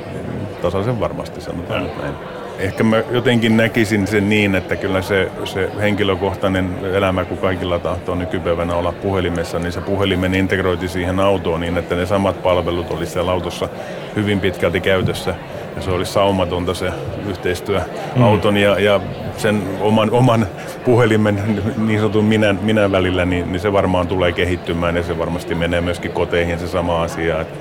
tasaisen 0.62 1.00
varmasti, 1.00 1.40
sanotaan 1.40 1.82
nyt 1.82 2.02
näin. 2.02 2.14
Ehkä 2.58 2.84
mä 2.84 3.02
jotenkin 3.10 3.56
näkisin 3.56 4.06
sen 4.06 4.28
niin, 4.28 4.54
että 4.54 4.76
kyllä 4.76 5.02
se, 5.02 5.30
se 5.44 5.70
henkilökohtainen 5.80 6.78
elämä, 6.92 7.24
kun 7.24 7.38
kaikilla 7.38 7.78
tahtoo 7.78 8.14
nykypäivänä 8.14 8.74
olla 8.74 8.92
puhelimessa, 8.92 9.58
niin 9.58 9.72
se 9.72 9.80
puhelimen 9.80 10.34
integroiti 10.34 10.88
siihen 10.88 11.20
autoon 11.20 11.60
niin, 11.60 11.78
että 11.78 11.94
ne 11.94 12.06
samat 12.06 12.42
palvelut 12.42 12.90
olisi 12.90 13.12
siellä 13.12 13.32
autossa 13.32 13.68
hyvin 14.16 14.40
pitkälti 14.40 14.80
käytössä 14.80 15.34
ja 15.76 15.82
se 15.82 15.90
olisi 15.90 16.12
saumatonta 16.12 16.74
se 16.74 16.92
yhteistyö 17.28 17.80
mm. 18.16 18.22
auton 18.22 18.56
ja, 18.56 18.78
ja 18.80 19.00
sen 19.36 19.62
oman, 19.80 20.10
oman 20.10 20.46
puhelimen 20.84 21.62
niin 21.76 21.98
sanotun 21.98 22.24
minän, 22.24 22.58
minän 22.62 22.92
välillä, 22.92 23.24
niin, 23.24 23.52
niin 23.52 23.60
se 23.60 23.72
varmaan 23.72 24.08
tulee 24.08 24.32
kehittymään 24.32 24.96
ja 24.96 25.02
se 25.02 25.18
varmasti 25.18 25.54
menee 25.54 25.80
myöskin 25.80 26.10
koteihin 26.10 26.58
se 26.58 26.68
sama 26.68 27.02
asia, 27.02 27.40
että 27.40 27.56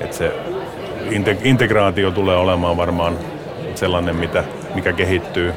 että 0.00 0.16
se 0.16 0.32
integraatio 1.44 2.10
tulee 2.10 2.36
olemaan 2.36 2.76
varmaan 2.76 3.18
sellainen, 3.74 4.16
mitä, 4.16 4.44
mikä 4.74 4.92
kehittyy. 4.92 5.52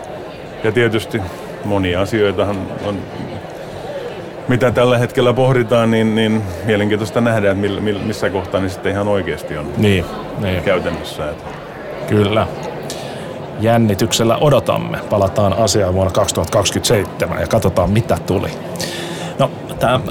Ja 0.63 0.72
tietysti 0.72 1.22
monia 1.65 2.01
asioita 2.01 2.48
on, 2.86 2.98
mitä 4.48 4.72
tällä 4.72 4.98
hetkellä 4.98 5.34
pohditaan, 5.34 5.91
niin, 5.91 6.15
niin 6.15 6.43
mielenkiintoista 6.65 7.22
nähdä, 7.22 7.51
että 7.51 7.67
missä 8.05 8.29
kohtaa 8.29 8.62
niin 8.62 8.70
sitten 8.70 8.91
ihan 8.91 9.08
oikeasti 9.08 9.58
on 9.58 9.65
niin, 9.77 10.05
niin. 10.41 10.63
käytännössä. 10.63 11.29
Että. 11.29 11.62
Kyllä. 12.07 12.48
Jännityksellä 13.60 14.38
odotamme. 14.38 14.98
Palataan 15.10 15.53
asiaan 15.53 15.93
vuonna 15.93 16.12
2027 16.12 17.41
ja 17.41 17.48
katsotaan 17.48 17.89
mitä 17.89 18.17
tuli. 18.27 18.50
No, 19.39 19.51
tämä 19.79 19.93
äh, 19.93 20.01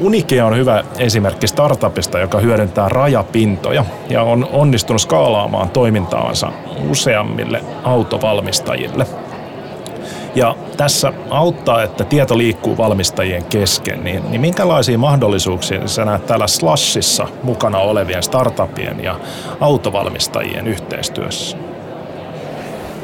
Unike 0.00 0.42
on 0.42 0.56
hyvä 0.56 0.84
esimerkki 0.98 1.46
startupista, 1.46 2.18
joka 2.18 2.38
hyödyntää 2.38 2.88
rajapintoja 2.88 3.84
ja 4.08 4.22
on 4.22 4.48
onnistunut 4.52 5.02
skaalaamaan 5.02 5.70
toimintaansa 5.70 6.52
useammille 6.88 7.64
autovalmistajille. 7.84 9.06
Ja 10.34 10.56
tässä 10.76 11.12
auttaa, 11.30 11.82
että 11.82 12.04
tieto 12.04 12.38
liikkuu 12.38 12.76
valmistajien 12.76 13.44
kesken, 13.44 14.04
niin, 14.04 14.30
niin 14.30 14.40
minkälaisia 14.40 14.98
mahdollisuuksia 14.98 15.88
sä 15.88 16.04
näet 16.04 16.26
täällä 16.26 16.46
Slashissa 16.46 17.26
mukana 17.42 17.78
olevien 17.78 18.22
startupien 18.22 19.04
ja 19.04 19.20
autovalmistajien 19.60 20.66
yhteistyössä? 20.66 21.56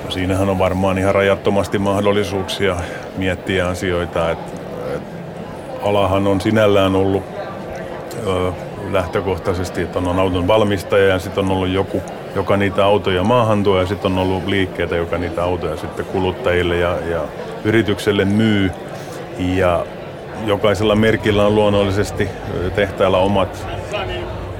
No 0.04 0.10
siinähän 0.10 0.48
on 0.48 0.58
varmaan 0.58 0.98
ihan 0.98 1.14
rajattomasti 1.14 1.78
mahdollisuuksia 1.78 2.76
miettiä 3.16 3.68
asioita. 3.68 4.30
Et, 4.30 4.38
et 4.94 5.02
alahan 5.82 6.26
on 6.26 6.40
sinällään 6.40 6.94
ollut 6.94 7.22
ö, 8.26 8.52
lähtökohtaisesti, 8.90 9.82
että 9.82 9.98
on 9.98 10.18
auton 10.18 10.46
valmistaja 10.46 11.06
ja 11.06 11.18
sitten 11.18 11.44
on 11.44 11.50
ollut 11.50 11.68
joku 11.68 12.02
joka 12.36 12.56
niitä 12.56 12.84
autoja 12.84 13.24
maahan 13.24 13.64
tuo 13.64 13.80
ja 13.80 13.86
sitten 13.86 14.12
on 14.12 14.18
ollut 14.18 14.46
liikkeitä, 14.46 14.96
joka 14.96 15.18
niitä 15.18 15.42
autoja 15.42 15.76
sitten 15.76 16.04
kuluttajille 16.04 16.76
ja, 16.76 16.96
ja 17.10 17.20
yritykselle 17.64 18.24
myy. 18.24 18.70
Ja 19.38 19.86
jokaisella 20.46 20.94
merkillä 20.94 21.46
on 21.46 21.54
luonnollisesti 21.54 22.28
tehtailla 22.74 23.18
omat, 23.18 23.68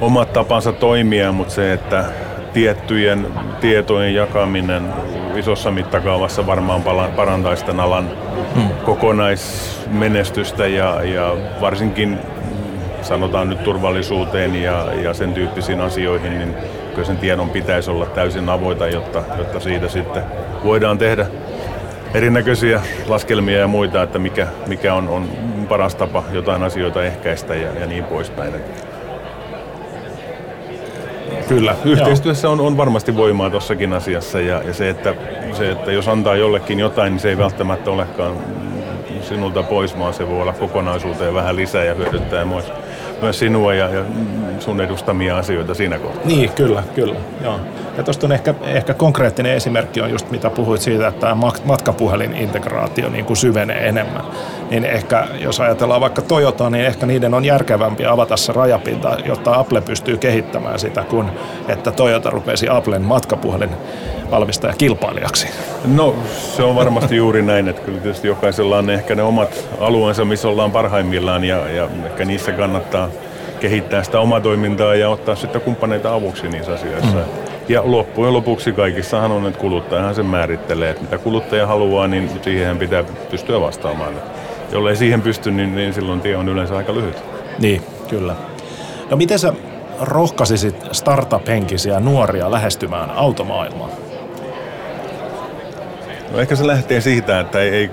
omat 0.00 0.33
tapansa 0.33 0.73
toimia, 0.73 1.33
mutta 1.33 1.54
se, 1.54 1.73
että 1.73 2.04
tiettyjen 2.52 3.26
tietojen 3.61 4.14
jakaminen 4.14 4.83
isossa 5.37 5.71
mittakaavassa 5.71 6.47
varmaan 6.47 6.83
parantaisi 7.16 7.64
tämän 7.64 7.85
alan 7.85 8.11
hmm. 8.54 8.71
kokonaismenestystä 8.85 10.66
ja, 10.66 11.02
ja 11.04 11.37
varsinkin 11.61 12.18
sanotaan 13.02 13.50
nyt 13.50 13.64
turvallisuuteen 13.64 14.62
ja, 14.62 14.92
ja 14.92 15.14
sen 15.14 15.33
tyyppisiin 15.33 15.80
asioihin, 15.80 16.38
niin 16.38 16.54
kyllä 16.97 17.07
sen 17.07 17.19
tiedon 17.19 17.50
pitäisi 17.50 17.91
olla 17.91 18.07
täysin 18.07 18.49
avoita, 18.49 18.88
jotta, 18.88 19.23
jotta 19.38 19.61
siitä 19.61 19.88
sitten 19.88 20.23
voidaan 20.65 20.99
tehdä 20.99 21.26
erinäköisiä 22.15 22.83
laskelmia 23.07 23.59
ja 23.59 23.69
muita, 23.69 24.03
että 24.03 24.19
mikä, 24.19 24.47
mikä 24.67 24.95
on, 24.95 25.09
on 25.09 25.29
paras 25.69 25.95
tapa 25.95 26.25
jotain 26.33 26.62
asioita 26.62 27.05
ehkäistä 27.05 27.55
ja, 27.55 27.69
ja 27.81 27.87
niin 27.87 28.05
poispäin. 28.05 28.55
Kyllä, 31.49 31.76
yhteistyössä 31.85 32.50
on, 32.50 32.61
on 32.61 32.76
varmasti 32.76 33.17
voimaa 33.17 33.50
tuossakin 33.50 33.93
asiassa 33.93 34.41
ja, 34.41 34.62
ja 34.62 34.75
se, 34.75 34.88
että, 34.88 35.15
se, 35.53 35.71
että 35.71 35.93
jos 35.93 36.09
antaa 36.09 36.37
jollekin 36.37 36.81
jotain, 36.81 37.12
niin 37.12 37.21
se 37.21 37.29
ei 37.29 37.38
välttämättä 37.38 37.91
olekaan 37.91 38.37
sinulta 39.23 39.62
pois, 39.62 39.99
vaan 39.99 40.15
se 40.15 40.29
voi 40.29 40.43
olla 40.43 40.53
kokonaisuuteen 40.53 41.35
vähän 41.35 41.57
lisää 41.57 41.85
ja 41.85 41.95
hyödyttää 41.95 42.45
myös 42.45 42.73
myös 43.23 43.39
sinua 43.39 43.75
ja, 43.75 43.89
ja 43.89 44.05
sun 44.61 44.81
edustamia 44.81 45.39
asioita 45.39 45.75
siinä 45.75 45.99
kohtaa. 45.99 46.23
Niin, 46.25 46.51
kyllä, 46.51 46.83
kyllä. 46.95 47.17
Joo. 47.45 47.61
Ja 47.97 48.03
tuosta 48.03 48.27
on 48.27 48.33
ehkä, 48.33 48.55
ehkä 48.65 48.95
konkreettinen 48.95 49.53
esimerkki 49.53 50.01
on 50.01 50.11
just 50.11 50.31
mitä 50.31 50.51
puhuit 50.51 50.81
siitä, 50.81 51.09
että 51.09 51.21
tämä 51.21 51.51
matkapuhelin-integraatio 51.65 53.09
niin 53.09 53.25
kuin 53.25 53.37
syvenee 53.37 53.89
enemmän. 53.89 54.23
Niin 54.71 54.85
ehkä 54.85 55.27
jos 55.39 55.61
ajatellaan 55.61 56.01
vaikka 56.01 56.23
Toyota, 56.23 56.71
niin 56.71 56.85
ehkä 56.85 57.07
niiden 57.07 57.35
on 57.35 57.45
järkevämpi 57.45 58.07
avata 58.07 58.37
se 58.37 58.53
rajapinta, 58.53 59.17
jotta 59.25 59.55
Apple 59.55 59.81
pystyy 59.81 60.17
kehittämään 60.17 60.79
sitä, 60.79 61.05
kun 61.05 61.31
että 61.69 61.93
Toyota 61.93 62.31
rupesi 62.31 62.69
Applen 62.69 63.03
matkapuhelin 63.03 63.71
valmistaja 64.31 64.75
kilpailijaksi. 64.79 65.49
No 65.85 66.15
se 66.57 66.63
on 66.63 66.77
varmasti 66.77 67.17
juuri 67.23 67.43
näin, 67.43 67.69
että 67.69 67.83
kyllä 67.83 67.99
tietysti 67.99 68.29
jokaisella 68.29 68.79
on 68.79 68.91
ehkä 68.91 69.15
ne 69.15 69.23
omat 69.23 69.65
alueensa, 69.81 70.25
missä 70.25 70.49
ollaan 70.49 70.73
parhaimmillaan 70.73 71.45
ja, 71.45 71.69
ja 71.71 71.89
ehkä 72.05 72.25
niissä 72.25 72.53
kannattaa 72.53 73.06
kehittää 73.69 74.03
sitä 74.03 74.21
omaa 74.21 74.41
toimintaa 74.41 74.95
ja 74.95 75.09
ottaa 75.09 75.35
sitten 75.35 75.61
kumppaneita 75.61 76.15
avuksi 76.15 76.49
niissä 76.49 76.73
asioissa. 76.73 77.17
Mm. 77.17 77.25
Ja 77.69 77.83
loppujen 77.85 78.33
lopuksi 78.33 78.73
kaikissahan 78.73 79.33
on, 79.33 79.47
että 79.47 79.61
kuluttajahan 79.61 80.15
sen 80.15 80.27
määrittelee, 80.27 80.91
että 80.91 81.03
mitä 81.03 81.19
kuluttaja 81.19 81.67
haluaa, 81.67 82.09
niin 82.09 82.31
siihen 82.43 82.79
pitää 82.79 83.05
pystyä 83.31 83.61
vastaamaan. 83.61 84.15
Jollei 84.73 84.97
siihen 84.97 85.23
pysty, 85.23 85.51
niin, 85.51 85.75
niin 85.75 85.95
silloin 85.95 86.21
tie 86.21 86.37
on 86.37 86.49
yleensä 86.49 86.77
aika 86.77 86.95
lyhyt. 86.95 87.17
Niin, 87.59 87.83
kyllä. 88.09 88.35
No 89.11 89.17
miten 89.17 89.39
sä 89.39 89.53
rohkaisisit 90.01 90.77
startup-henkisiä 90.93 92.01
nuoria 92.01 92.51
lähestymään 92.51 93.11
automaailmaa? 93.11 93.91
No 96.33 96.39
ehkä 96.39 96.57
se 96.57 96.67
lähtee 96.67 97.01
siitä, 97.01 97.41
että 97.41 97.61
ei, 97.61 97.71
ei 97.75 97.91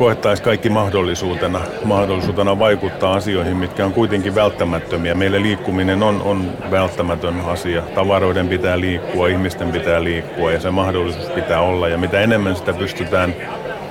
koettaisi 0.00 0.42
kaikki 0.42 0.70
mahdollisuutena, 0.70 1.60
mahdollisuutena 1.84 2.58
vaikuttaa 2.58 3.14
asioihin, 3.14 3.56
mitkä 3.56 3.84
on 3.86 3.92
kuitenkin 3.92 4.34
välttämättömiä. 4.34 5.14
Meille 5.14 5.42
liikkuminen 5.42 6.02
on, 6.02 6.22
on 6.22 6.52
välttämätön 6.70 7.40
asia. 7.40 7.82
Tavaroiden 7.94 8.48
pitää 8.48 8.80
liikkua, 8.80 9.28
ihmisten 9.28 9.72
pitää 9.72 10.04
liikkua 10.04 10.52
ja 10.52 10.60
se 10.60 10.70
mahdollisuus 10.70 11.26
pitää 11.26 11.60
olla. 11.60 11.88
Ja 11.88 11.98
mitä 11.98 12.20
enemmän 12.20 12.56
sitä 12.56 12.72
pystytään 12.72 13.34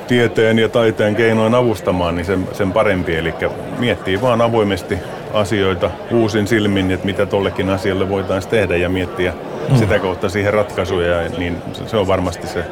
tieteen 0.08 0.60
ja 0.60 0.70
taiteen 0.70 1.16
keinoin 1.16 1.56
avustamaan, 1.56 2.16
niin 2.16 2.26
sen, 2.26 2.48
sen 2.52 2.72
parempi. 2.72 3.16
Eli 3.16 3.34
miettii 3.80 4.22
vaan 4.22 4.42
avoimesti 4.42 4.98
asioita 5.34 5.92
uusin 6.12 6.48
silmin, 6.48 6.92
että 6.92 7.06
mitä 7.06 7.26
tollekin 7.26 7.70
asialle 7.70 8.10
voitaisiin 8.10 8.52
tehdä 8.52 8.76
ja 8.76 8.90
miettiä 8.90 9.34
mm. 9.70 9.76
sitä 9.78 10.00
kautta 10.00 10.30
siihen 10.30 10.54
ratkaisuja, 10.54 11.30
niin 11.38 11.58
se 11.86 11.98
on 11.98 12.08
varmasti 12.08 12.48
se, 12.48 12.64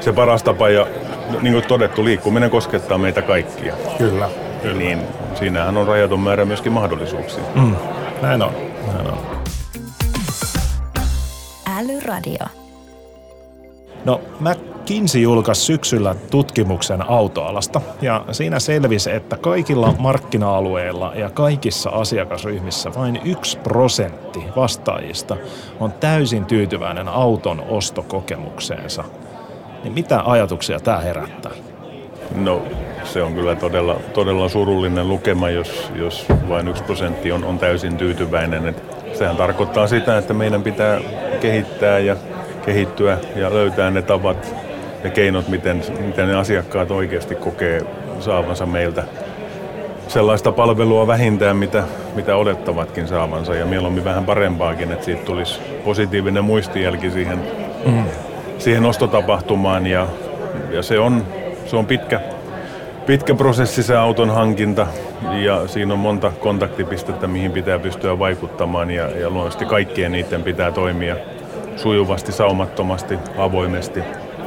se 0.00 0.12
paras 0.12 0.42
tapa. 0.42 0.68
Ja 0.68 0.86
niin 1.42 1.52
kuin 1.52 1.64
todettu, 1.64 2.04
liikkuminen 2.04 2.50
koskettaa 2.50 2.98
meitä 2.98 3.22
kaikkia. 3.22 3.74
Kyllä. 3.98 4.28
kyllä. 4.62 4.78
Niin 4.78 5.02
siinähän 5.34 5.76
on 5.76 5.86
rajaton 5.86 6.20
määrä 6.20 6.44
myöskin 6.44 6.72
mahdollisuuksia. 6.72 7.44
Mm. 7.54 7.76
Näin 8.22 8.42
on. 8.42 8.52
Näin 8.92 9.06
on. 9.06 9.18
Älyradio. 11.78 12.46
No 14.04 14.20
McKinsey 14.40 15.20
julkaisi 15.20 15.62
syksyllä 15.62 16.14
tutkimuksen 16.30 17.10
autoalasta 17.10 17.80
ja 18.02 18.24
siinä 18.32 18.58
selvisi, 18.58 19.10
että 19.10 19.36
kaikilla 19.36 19.94
markkina-alueilla 19.98 21.12
ja 21.14 21.30
kaikissa 21.30 21.90
asiakasryhmissä 21.90 22.90
vain 22.96 23.20
yksi 23.24 23.58
prosentti 23.58 24.44
vastaajista 24.56 25.36
on 25.80 25.92
täysin 25.92 26.44
tyytyväinen 26.44 27.08
auton 27.08 27.60
ostokokemukseensa. 27.68 29.04
Niin 29.84 29.92
mitä 29.92 30.20
ajatuksia 30.24 30.80
tämä 30.80 30.98
herättää? 30.98 31.52
No 32.34 32.62
se 33.04 33.22
on 33.22 33.34
kyllä 33.34 33.54
todella, 33.54 33.96
todella 34.14 34.48
surullinen 34.48 35.08
lukema, 35.08 35.50
jos, 35.50 35.92
jos 35.94 36.26
vain 36.48 36.68
yksi 36.68 36.82
prosentti 36.82 37.32
on, 37.32 37.44
on 37.44 37.58
täysin 37.58 37.96
tyytyväinen. 37.96 38.68
Et 38.68 38.82
sehän 39.12 39.36
tarkoittaa 39.36 39.86
sitä, 39.86 40.18
että 40.18 40.34
meidän 40.34 40.62
pitää 40.62 41.00
kehittää 41.40 41.98
ja 41.98 42.16
kehittyä 42.64 43.18
ja 43.36 43.54
löytää 43.54 43.90
ne 43.90 44.02
tavat 44.02 44.54
ja 45.04 45.10
keinot, 45.10 45.48
miten, 45.48 45.82
miten 46.00 46.28
ne 46.28 46.36
asiakkaat 46.36 46.90
oikeasti 46.90 47.34
kokee 47.34 47.82
saavansa 48.20 48.66
meiltä 48.66 49.04
sellaista 50.08 50.52
palvelua 50.52 51.06
vähintään, 51.06 51.56
mitä, 51.56 51.84
mitä 52.14 52.36
odottavatkin 52.36 53.08
saavansa 53.08 53.54
ja 53.54 53.66
mieluummin 53.66 54.04
vähän 54.04 54.24
parempaakin, 54.24 54.92
että 54.92 55.04
siitä 55.04 55.24
tulisi 55.24 55.60
positiivinen 55.84 56.44
muistijälki 56.44 57.10
siihen, 57.10 57.38
mm. 57.86 58.04
Siihen 58.58 58.84
ostotapahtumaan 58.84 59.86
ja, 59.86 60.06
ja 60.70 60.82
se, 60.82 60.98
on, 60.98 61.26
se 61.66 61.76
on 61.76 61.86
pitkä, 61.86 62.20
pitkä 63.06 63.34
prosessi 63.34 63.82
se 63.82 63.96
auton 63.96 64.30
hankinta 64.30 64.86
ja 65.32 65.68
siinä 65.68 65.92
on 65.92 65.98
monta 65.98 66.32
kontaktipistettä, 66.40 67.26
mihin 67.26 67.52
pitää 67.52 67.78
pystyä 67.78 68.18
vaikuttamaan 68.18 68.90
ja, 68.90 69.08
ja 69.10 69.30
luonnollisesti 69.30 69.64
kaikkien 69.64 70.12
niiden 70.12 70.42
pitää 70.42 70.72
toimia 70.72 71.16
sujuvasti, 71.76 72.32
saumattomasti, 72.32 73.18
avoimesti, 73.38 74.00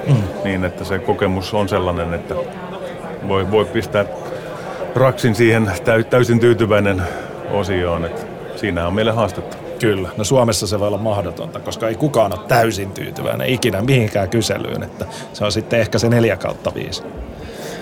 mm. 0.08 0.15
niin 0.44 0.65
että 0.65 0.84
se 0.84 1.00
kokemus 1.00 1.53
on 1.53 1.70
sellainen, 1.70 2.13
että 2.13 2.36
voi, 3.27 3.51
voi 3.51 3.65
pistää 3.65 4.06
raksin 4.96 5.36
siihen 5.36 5.72
täysin 6.10 6.39
tyytyväinen 6.39 7.01
osioon, 7.51 8.06
että 8.06 8.22
siinä 8.56 8.88
on 8.88 8.94
meille 8.94 9.12
haastetta. 9.12 9.61
Kyllä. 9.81 10.09
No 10.17 10.23
Suomessa 10.23 10.67
se 10.67 10.79
voi 10.79 10.88
olla 10.88 10.97
mahdotonta, 10.97 11.59
koska 11.59 11.88
ei 11.88 11.95
kukaan 11.95 12.33
ole 12.39 12.47
täysin 12.47 12.91
tyytyväinen 12.91 13.50
ikinä 13.50 13.81
mihinkään 13.81 14.29
kyselyyn, 14.29 14.83
että 14.83 15.05
se 15.33 15.45
on 15.45 15.51
sitten 15.51 15.79
ehkä 15.79 15.97
se 16.00 16.09
neljä 16.09 16.38
kautta 16.38 16.71
viisi. 16.75 17.03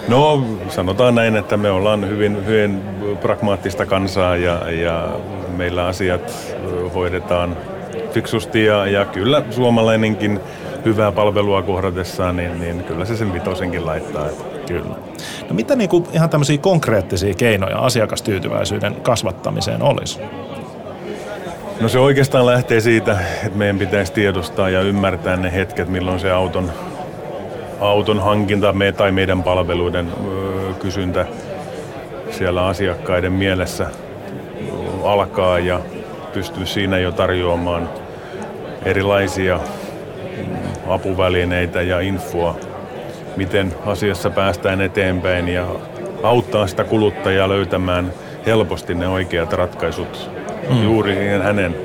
No 0.07 0.43
sanotaan 0.69 1.15
näin, 1.15 1.35
että 1.35 1.57
me 1.57 1.71
ollaan 1.71 2.09
hyvin, 2.09 2.45
hyvin 2.45 2.81
pragmaattista 3.21 3.85
kansaa 3.85 4.35
ja, 4.35 4.71
ja 4.71 5.09
meillä 5.57 5.85
asiat 5.85 6.33
hoidetaan 6.93 7.57
fiksusti 8.11 8.65
ja, 8.65 8.87
ja 8.87 9.05
kyllä 9.05 9.43
suomalainenkin 9.49 10.39
hyvää 10.85 11.11
palvelua 11.11 11.61
kohdatessaan, 11.61 12.35
niin, 12.35 12.59
niin 12.59 12.83
kyllä 12.83 13.05
se 13.05 13.17
sen 13.17 13.33
vitosenkin 13.33 13.85
laittaa. 13.85 14.29
Että. 14.29 14.43
Kyllä. 14.67 14.95
No 15.49 15.55
mitä 15.55 15.75
niin 15.75 15.89
kuin 15.89 16.05
ihan 16.13 16.29
tämmöisiä 16.29 16.57
konkreettisia 16.57 17.33
keinoja 17.33 17.79
asiakastyytyväisyyden 17.79 18.95
kasvattamiseen 18.95 19.83
olisi? 19.83 20.19
No 21.81 21.89
se 21.89 21.99
oikeastaan 21.99 22.45
lähtee 22.45 22.79
siitä, 22.81 23.17
että 23.45 23.57
meidän 23.57 23.79
pitäisi 23.79 24.13
tiedostaa 24.13 24.69
ja 24.69 24.81
ymmärtää 24.81 25.35
ne 25.35 25.53
hetket, 25.53 25.87
milloin 25.87 26.19
se 26.19 26.31
auton, 26.31 26.71
auton 27.79 28.19
hankinta 28.19 28.73
me, 28.73 28.91
tai 28.91 29.11
meidän 29.11 29.43
palveluiden 29.43 30.07
ö, 30.07 30.73
kysyntä 30.73 31.25
siellä 32.31 32.65
asiakkaiden 32.65 33.31
mielessä 33.31 33.87
alkaa 35.03 35.59
ja 35.59 35.79
pystyy 36.33 36.65
siinä 36.65 36.97
jo 36.97 37.11
tarjoamaan 37.11 37.89
erilaisia 38.85 39.59
apuvälineitä 40.87 41.81
ja 41.81 41.99
infoa, 41.99 42.55
miten 43.35 43.73
asiassa 43.85 44.29
päästään 44.29 44.81
eteenpäin 44.81 45.47
ja 45.47 45.65
auttaa 46.23 46.67
sitä 46.67 46.83
kuluttajaa 46.83 47.49
löytämään 47.49 48.13
helposti 48.45 48.95
ne 48.95 49.07
oikeat 49.07 49.53
ratkaisut 49.53 50.38
mm. 50.69 50.83
juuri 50.83 51.39
hänen 51.43 51.75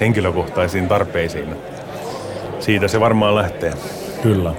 henkilökohtaisiin 0.00 0.88
tarpeisiin. 0.88 1.56
Siitä 2.60 2.88
se 2.88 3.00
varmaan 3.00 3.34
lähtee. 3.34 3.72
Kyllä. 4.22 4.50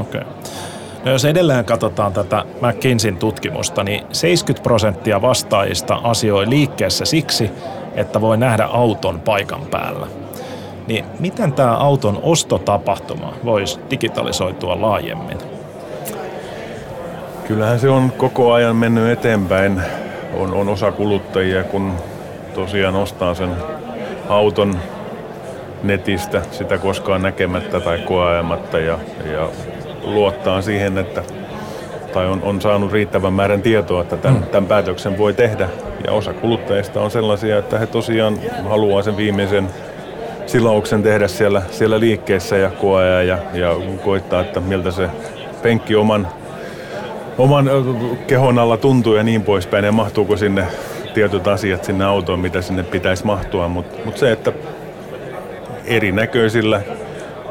Okei. 0.00 0.20
Okay. 0.20 0.32
No 1.04 1.10
jos 1.10 1.24
edelleen 1.24 1.64
katsotaan 1.64 2.12
tätä 2.12 2.44
McKinseyn 2.60 3.16
tutkimusta, 3.16 3.84
niin 3.84 4.04
70 4.12 4.62
prosenttia 4.62 5.22
vastaajista 5.22 5.94
asioi 5.94 6.50
liikkeessä 6.50 7.04
siksi, 7.04 7.50
että 7.94 8.20
voi 8.20 8.36
nähdä 8.36 8.64
auton 8.64 9.20
paikan 9.20 9.60
päällä. 9.70 10.06
Niin 10.86 11.04
miten 11.20 11.52
tämä 11.52 11.76
auton 11.76 12.18
ostotapahtuma 12.22 13.32
voisi 13.44 13.80
digitalisoitua 13.90 14.80
laajemmin? 14.80 15.38
Kyllähän 17.46 17.80
se 17.80 17.88
on 17.88 18.12
koko 18.16 18.52
ajan 18.52 18.76
mennyt 18.76 19.10
eteenpäin. 19.10 19.82
On, 20.34 20.54
on 20.54 20.68
osa 20.68 20.92
kuluttajia, 20.92 21.64
kun 21.64 21.92
tosiaan 22.54 22.96
ostaa 22.96 23.34
sen 23.34 23.50
auton 24.28 24.78
netistä 25.82 26.42
sitä 26.50 26.78
koskaan 26.78 27.22
näkemättä 27.22 27.80
tai 27.80 27.98
koeajamatta 27.98 28.78
ja, 28.78 28.98
ja 29.32 29.48
luottaa 30.04 30.62
siihen, 30.62 30.98
että 30.98 31.22
tai 32.12 32.26
on, 32.26 32.42
on 32.42 32.60
saanut 32.60 32.92
riittävän 32.92 33.32
määrän 33.32 33.62
tietoa, 33.62 34.02
että 34.02 34.16
tämän, 34.16 34.38
mm. 34.38 34.46
tämän 34.46 34.68
päätöksen 34.68 35.18
voi 35.18 35.34
tehdä. 35.34 35.68
Ja 36.06 36.12
osa 36.12 36.32
kuluttajista 36.32 37.00
on 37.00 37.10
sellaisia, 37.10 37.58
että 37.58 37.78
he 37.78 37.86
tosiaan 37.86 38.38
haluaa 38.68 39.02
sen 39.02 39.16
viimeisen 39.16 39.68
silauksen 40.46 41.02
tehdä 41.02 41.28
siellä, 41.28 41.62
siellä 41.70 42.00
liikkeessä 42.00 42.56
ja 42.56 42.70
koea 42.70 43.22
ja, 43.22 43.38
ja 43.54 43.76
koittaa, 44.04 44.40
että 44.40 44.60
miltä 44.60 44.90
se 44.90 45.08
penkki 45.62 45.96
oman, 45.96 46.28
oman 47.38 47.70
kehon 48.26 48.58
alla 48.58 48.76
tuntuu 48.76 49.14
ja 49.14 49.22
niin 49.22 49.42
poispäin. 49.42 49.84
Ja 49.84 49.92
mahtuuko 49.92 50.36
sinne 50.36 50.66
tietyt 51.18 51.48
asiat 51.48 51.84
sinne 51.84 52.04
autoon, 52.04 52.40
mitä 52.40 52.62
sinne 52.62 52.82
pitäisi 52.82 53.26
mahtua. 53.26 53.68
Mutta 53.68 53.98
mut 54.04 54.18
se, 54.18 54.32
että 54.32 54.52
erinäköisillä 55.84 56.80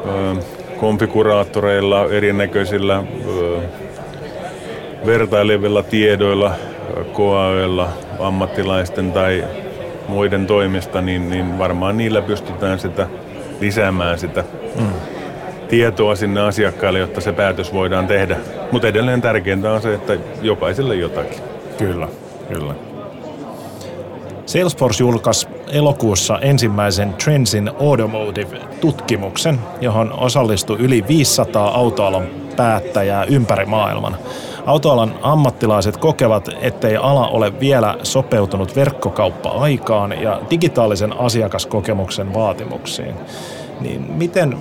ö, 0.06 0.34
konfiguraattoreilla, 0.80 2.06
erinäköisillä 2.10 3.02
ö, 3.28 3.60
vertailevilla 5.06 5.82
tiedoilla, 5.82 6.54
koaoilla, 7.12 7.88
ammattilaisten 8.18 9.12
tai 9.12 9.44
muiden 10.08 10.46
toimista, 10.46 11.00
niin, 11.00 11.30
niin 11.30 11.58
varmaan 11.58 11.96
niillä 11.96 12.22
pystytään 12.22 12.78
sitä 12.78 13.06
lisäämään 13.60 14.18
sitä 14.18 14.44
mm. 14.80 14.86
tietoa 15.68 16.14
sinne 16.14 16.40
asiakkaille, 16.40 16.98
jotta 16.98 17.20
se 17.20 17.32
päätös 17.32 17.72
voidaan 17.72 18.06
tehdä. 18.06 18.36
Mutta 18.72 18.88
edelleen 18.88 19.22
tärkeintä 19.22 19.72
on 19.72 19.82
se, 19.82 19.94
että 19.94 20.16
jokaiselle 20.42 20.94
jotakin. 20.94 21.38
Kyllä, 21.78 22.08
kyllä. 22.52 22.87
Salesforce 24.48 25.02
julkaisi 25.02 25.48
elokuussa 25.72 26.38
ensimmäisen 26.38 27.14
Trendsin 27.14 27.70
Automotive-tutkimuksen, 27.80 29.58
johon 29.80 30.12
osallistui 30.12 30.76
yli 30.78 31.04
500 31.08 31.68
autoalan 31.68 32.26
päättäjää 32.56 33.24
ympäri 33.24 33.66
maailman. 33.66 34.16
Autoalan 34.66 35.14
ammattilaiset 35.22 35.96
kokevat, 35.96 36.48
ettei 36.60 36.96
ala 36.96 37.28
ole 37.28 37.60
vielä 37.60 37.96
sopeutunut 38.02 38.76
verkkokauppa-aikaan 38.76 40.22
ja 40.22 40.40
digitaalisen 40.50 41.20
asiakaskokemuksen 41.20 42.34
vaatimuksiin. 42.34 43.14
Niin 43.80 44.12
miten, 44.12 44.58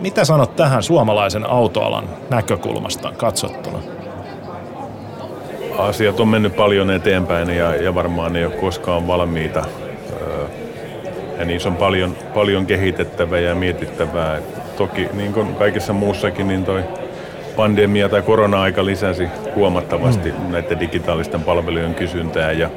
mitä 0.00 0.24
sanot 0.24 0.56
tähän 0.56 0.82
suomalaisen 0.82 1.50
autoalan 1.50 2.04
näkökulmasta 2.30 3.12
katsottuna? 3.12 3.97
Asiat 5.78 6.20
on 6.20 6.28
mennyt 6.28 6.56
paljon 6.56 6.90
eteenpäin 6.90 7.50
ja, 7.50 7.74
ja 7.74 7.94
varmaan 7.94 8.36
ei 8.36 8.44
ole 8.44 8.54
koskaan 8.54 9.06
valmiita. 9.06 9.64
Ja 11.38 11.44
niissä 11.44 11.68
on 11.68 11.76
paljon, 11.76 12.16
paljon 12.34 12.66
kehitettävää 12.66 13.38
ja 13.40 13.54
mietittävää. 13.54 14.38
Toki 14.76 15.08
niin 15.12 15.32
kuin 15.32 15.54
kaikessa 15.54 15.92
muussakin, 15.92 16.48
niin 16.48 16.64
toi 16.64 16.82
pandemia 17.56 18.08
tai 18.08 18.22
korona-aika 18.22 18.84
lisäsi 18.84 19.28
huomattavasti 19.54 20.32
mm. 20.32 20.52
näiden 20.52 20.80
digitaalisten 20.80 21.42
palvelujen 21.42 21.94
kysyntää 21.94 22.52
ja 22.52 22.70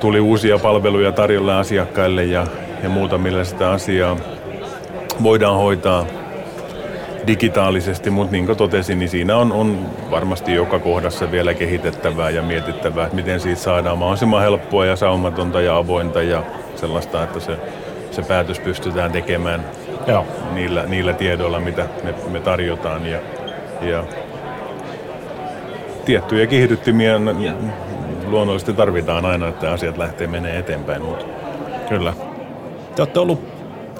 tuli 0.00 0.20
uusia 0.20 0.58
palveluja 0.58 1.12
tarjolla 1.12 1.58
asiakkaille 1.58 2.24
ja, 2.24 2.46
ja 2.82 2.88
muuta, 2.88 3.18
millä 3.18 3.44
sitä 3.44 3.70
asiaa 3.70 4.16
voidaan 5.22 5.56
hoitaa. 5.56 6.06
Digitaalisesti, 7.26 8.10
mutta 8.10 8.32
niin 8.32 8.46
kuin 8.46 8.58
totesin, 8.58 8.98
niin 8.98 9.08
siinä 9.08 9.36
on, 9.36 9.52
on 9.52 9.86
varmasti 10.10 10.54
joka 10.54 10.78
kohdassa 10.78 11.30
vielä 11.30 11.54
kehitettävää 11.54 12.30
ja 12.30 12.42
mietittävää, 12.42 13.04
että 13.04 13.16
miten 13.16 13.40
siitä 13.40 13.60
saadaan 13.60 13.98
mahdollisimman 13.98 14.42
helppoa 14.42 14.86
ja 14.86 14.96
saumatonta 14.96 15.60
ja 15.60 15.76
avointa 15.76 16.22
ja 16.22 16.42
sellaista, 16.76 17.22
että 17.22 17.40
se, 17.40 17.56
se 18.10 18.22
päätös 18.22 18.60
pystytään 18.60 19.12
tekemään 19.12 19.64
Joo. 20.06 20.26
Niillä, 20.52 20.86
niillä 20.86 21.12
tiedoilla, 21.12 21.60
mitä 21.60 21.86
me, 22.04 22.14
me 22.30 22.40
tarjotaan. 22.40 23.06
Ja, 23.06 23.20
ja 23.82 24.04
tiettyjä 26.04 26.46
kiihdyttimiä 26.46 27.20
luonnollisesti 28.26 28.72
tarvitaan 28.72 29.24
aina, 29.24 29.48
että 29.48 29.72
asiat 29.72 29.98
lähtee 29.98 30.26
menee 30.26 30.58
eteenpäin. 30.58 31.02
Mutta. 31.02 31.24
Kyllä. 31.88 32.12
Te 32.96 33.02
olette 33.02 33.20
ollut 33.20 33.49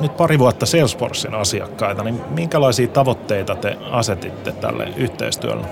nyt 0.01 0.17
pari 0.17 0.39
vuotta 0.39 0.67
Salesforcein 0.67 1.35
asiakkaita, 1.35 2.05
niin 2.05 2.21
minkälaisia 2.31 2.89
tavoitteita 2.89 3.55
te 3.55 3.77
asetitte 3.91 4.53
tälle 4.53 4.89
yhteistyölle? 4.97 5.67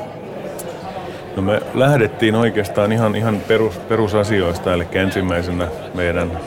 No 1.37 1.43
me 1.43 1.63
lähdettiin 1.75 2.35
oikeastaan 2.35 2.93
ihan, 2.93 3.17
ihan 3.17 3.41
perus, 3.49 3.79
perusasioista, 3.79 4.73
eli 4.73 4.87
ensimmäisenä 4.93 5.69
meidän, 5.95 6.41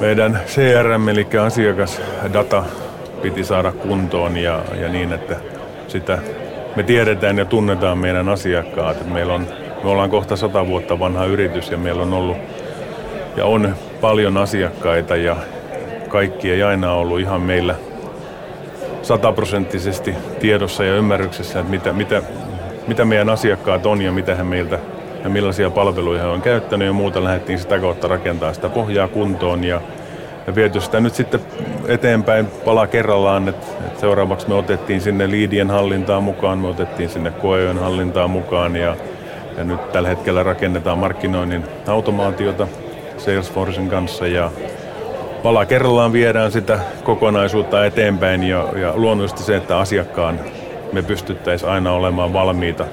meidän 0.00 0.40
CRM, 0.46 1.08
eli 1.08 1.26
asiakasdata, 1.44 2.64
piti 3.22 3.44
saada 3.44 3.72
kuntoon 3.72 4.36
ja, 4.36 4.60
ja 4.80 4.88
niin, 4.88 5.12
että 5.12 5.36
sitä 5.88 6.18
me 6.76 6.82
tiedetään 6.82 7.38
ja 7.38 7.44
tunnetaan 7.44 7.98
meidän 7.98 8.28
asiakkaat. 8.28 8.96
Että 8.96 9.12
meillä 9.12 9.34
on, 9.34 9.46
me 9.84 9.90
ollaan 9.90 10.10
kohta 10.10 10.36
sata 10.36 10.66
vuotta 10.66 10.98
vanha 10.98 11.24
yritys 11.24 11.70
ja 11.70 11.78
meillä 11.78 12.02
on 12.02 12.12
ollut 12.12 12.36
ja 13.36 13.44
on 13.44 13.74
paljon 14.00 14.36
asiakkaita 14.36 15.16
ja 15.16 15.36
kaikki 16.12 16.50
ei 16.50 16.62
aina 16.62 16.92
ollut 16.92 17.20
ihan 17.20 17.40
meillä 17.40 17.74
sataprosenttisesti 19.02 20.14
tiedossa 20.40 20.84
ja 20.84 20.94
ymmärryksessä, 20.94 21.60
että 21.60 21.70
mitä, 21.70 21.92
mitä, 21.92 22.22
mitä 22.88 23.04
meidän 23.04 23.28
asiakkaat 23.28 23.86
on 23.86 24.02
ja 24.02 24.12
mitä 24.12 24.34
he 24.34 24.42
meiltä 24.42 24.78
ja 25.24 25.30
millaisia 25.30 25.70
palveluja 25.70 26.22
he 26.22 26.28
on 26.28 26.42
käyttänyt 26.42 26.86
ja 26.86 26.92
muuta. 26.92 27.24
Lähdettiin 27.24 27.58
sitä 27.58 27.78
kautta 27.78 28.08
rakentaa 28.08 28.52
sitä 28.52 28.68
pohjaa 28.68 29.08
kuntoon 29.08 29.64
ja, 29.64 29.80
ja 30.46 30.54
viety 30.54 30.80
sitä 30.80 31.00
nyt 31.00 31.14
sitten 31.14 31.40
eteenpäin 31.88 32.46
pala 32.46 32.86
kerrallaan, 32.86 33.48
että, 33.48 33.66
että 33.86 34.00
seuraavaksi 34.00 34.48
me 34.48 34.54
otettiin 34.54 35.00
sinne 35.00 35.30
liidien 35.30 35.70
hallintaan 35.70 36.22
mukaan, 36.22 36.58
me 36.58 36.68
otettiin 36.68 37.08
sinne 37.08 37.30
koejojen 37.30 37.78
hallintaan 37.78 38.30
mukaan 38.30 38.76
ja, 38.76 38.96
ja 39.58 39.64
nyt 39.64 39.92
tällä 39.92 40.08
hetkellä 40.08 40.42
rakennetaan 40.42 40.98
markkinoinnin 40.98 41.64
automaatiota 41.86 42.68
Salesforcen 43.16 43.88
kanssa 43.88 44.26
ja 44.26 44.50
pala 45.42 45.66
kerrallaan 45.66 46.12
viedään 46.12 46.52
sitä 46.52 46.78
kokonaisuutta 47.04 47.84
eteenpäin 47.84 48.42
ja, 48.42 48.68
ja 48.76 48.92
luonnollisesti 48.94 49.42
se, 49.42 49.56
että 49.56 49.78
asiakkaan 49.78 50.40
me 50.92 51.02
pystyttäisiin 51.02 51.70
aina 51.70 51.92
olemaan 51.92 52.32
valmiita 52.32 52.84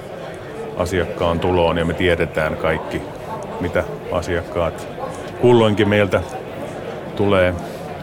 asiakkaan 0.78 1.40
tuloon 1.40 1.78
ja 1.78 1.86
me 1.86 1.94
tiedetään 1.94 2.58
kaikki, 2.58 3.02
mitä 3.60 3.84
asiakkaat 4.12 4.88
kulloinkin 5.42 5.90
meiltä 5.90 6.22
tulee 7.16 7.54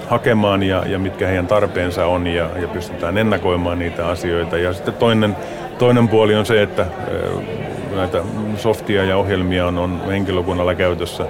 hakemaan 0.08 0.62
ja, 0.62 0.82
ja 0.86 0.98
mitkä 0.98 1.26
heidän 1.26 1.46
tarpeensa 1.46 2.06
on 2.06 2.26
ja, 2.26 2.50
ja 2.60 2.68
pystytään 2.68 3.18
ennakoimaan 3.18 3.78
niitä 3.78 4.08
asioita. 4.08 4.58
Ja 4.58 4.72
sitten 4.72 4.94
toinen, 4.94 5.36
toinen 5.78 6.08
puoli 6.08 6.34
on 6.34 6.46
se, 6.46 6.62
että 6.62 6.86
näitä 7.96 8.22
softia 8.56 9.04
ja 9.04 9.16
ohjelmia 9.16 9.66
on, 9.66 9.78
on 9.78 10.02
henkilökunnalla 10.06 10.74
käytössä 10.74 11.26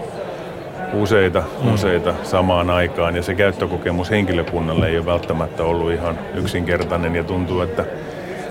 useita, 0.92 1.42
mm. 1.62 1.74
useita 1.74 2.14
samaan 2.22 2.70
aikaan 2.70 3.16
ja 3.16 3.22
se 3.22 3.34
käyttökokemus 3.34 4.10
henkilökunnalle 4.10 4.88
ei 4.88 4.98
ole 4.98 5.06
välttämättä 5.06 5.64
ollut 5.64 5.92
ihan 5.92 6.18
yksinkertainen 6.34 7.16
ja 7.16 7.24
tuntuu, 7.24 7.60
että 7.60 7.84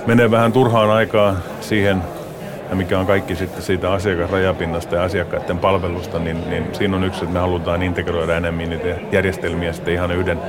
menee 0.06 0.32
vähän 0.32 0.52
turhaan 0.52 0.90
aikaa 0.90 1.36
siihen, 1.62 2.02
ja 2.70 2.76
mikä 2.76 3.00
on 3.00 3.06
kaikki 3.06 3.36
sitten 3.36 3.62
siitä 3.62 3.92
asiakasrajapinnasta 3.92 4.96
ja 4.96 5.04
asiakkaiden 5.04 5.60
palvelusta, 5.60 6.20
niin, 6.20 6.50
niin 6.50 6.68
siinä 6.74 6.98
on 6.98 7.04
yksi, 7.04 7.20
että 7.20 7.34
me 7.34 7.40
halutaan 7.40 7.84
integroida 7.84 8.38
enemmän 8.38 8.70
niitä 8.70 8.88
järjestelmiä 9.12 9.74
sitten 9.74 9.94
ihan 9.94 10.12
yhden, 10.12 10.40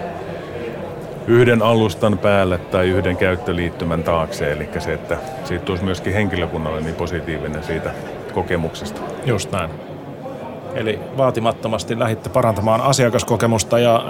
yhden 1.27 1.63
alustan 1.63 2.19
päälle 2.19 2.59
tai 2.59 2.89
yhden 2.89 3.17
käyttöliittymän 3.17 4.03
taakse. 4.03 4.53
Eli 4.53 4.69
se, 4.79 4.93
että 4.93 5.17
siitä 5.45 5.65
tulisi 5.65 5.85
myöskin 5.85 6.13
henkilökunnalle 6.13 6.81
niin 6.81 6.95
positiivinen 6.95 7.63
siitä 7.63 7.91
kokemuksesta. 8.35 9.01
Just 9.27 9.53
näin. 9.53 9.71
Eli 10.77 10.99
vaatimattomasti 11.17 11.99
lähditte 11.99 12.29
parantamaan 12.29 12.81
asiakaskokemusta 12.81 13.79
ja, 13.79 14.05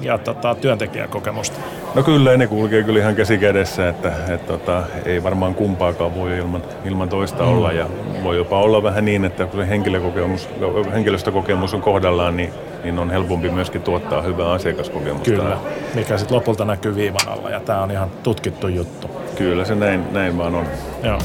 ja 0.00 0.18
tota, 0.18 0.54
työntekijäkokemusta. 0.54 1.60
No 1.94 2.02
kyllä, 2.02 2.36
ne 2.36 2.46
kulkee 2.46 2.82
kyllä 2.82 3.00
ihan 3.00 3.14
käsi 3.14 3.38
kädessä, 3.38 3.88
että 3.88 4.12
et, 4.28 4.46
tota, 4.46 4.82
ei 5.04 5.22
varmaan 5.22 5.54
kumpaakaan 5.54 6.14
voi 6.14 6.38
ilman, 6.38 6.62
ilman 6.84 7.08
toista 7.08 7.42
mm. 7.42 7.48
olla. 7.48 7.72
Ja 7.72 7.86
voi 8.22 8.36
jopa 8.36 8.60
olla 8.60 8.82
vähän 8.82 9.04
niin, 9.04 9.24
että 9.24 9.46
kun 9.46 9.60
se 9.60 9.68
henkilökokemus, 9.68 10.48
henkilöstökokemus 10.92 11.74
on 11.74 11.82
kohdallaan, 11.82 12.36
niin, 12.36 12.50
niin 12.84 12.98
on 12.98 13.10
helpompi 13.10 13.48
myöskin 13.48 13.82
tuottaa 13.82 14.22
hyvää 14.22 14.52
asiakaskokemusta. 14.52 15.30
Kyllä, 15.30 15.56
mikä 15.94 16.18
sitten 16.18 16.36
lopulta 16.36 16.64
näkyy 16.64 16.94
viivan 16.94 17.28
alla 17.28 17.50
ja 17.50 17.60
tämä 17.60 17.82
on 17.82 17.90
ihan 17.90 18.10
tutkittu 18.22 18.68
juttu. 18.68 19.10
Kyllä 19.38 19.64
se 19.64 19.74
näin, 19.74 20.12
näin 20.12 20.38
vaan 20.38 20.54
on. 20.54 20.66
Joo. 21.02 21.18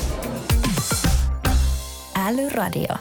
Älyradio. 2.28 2.96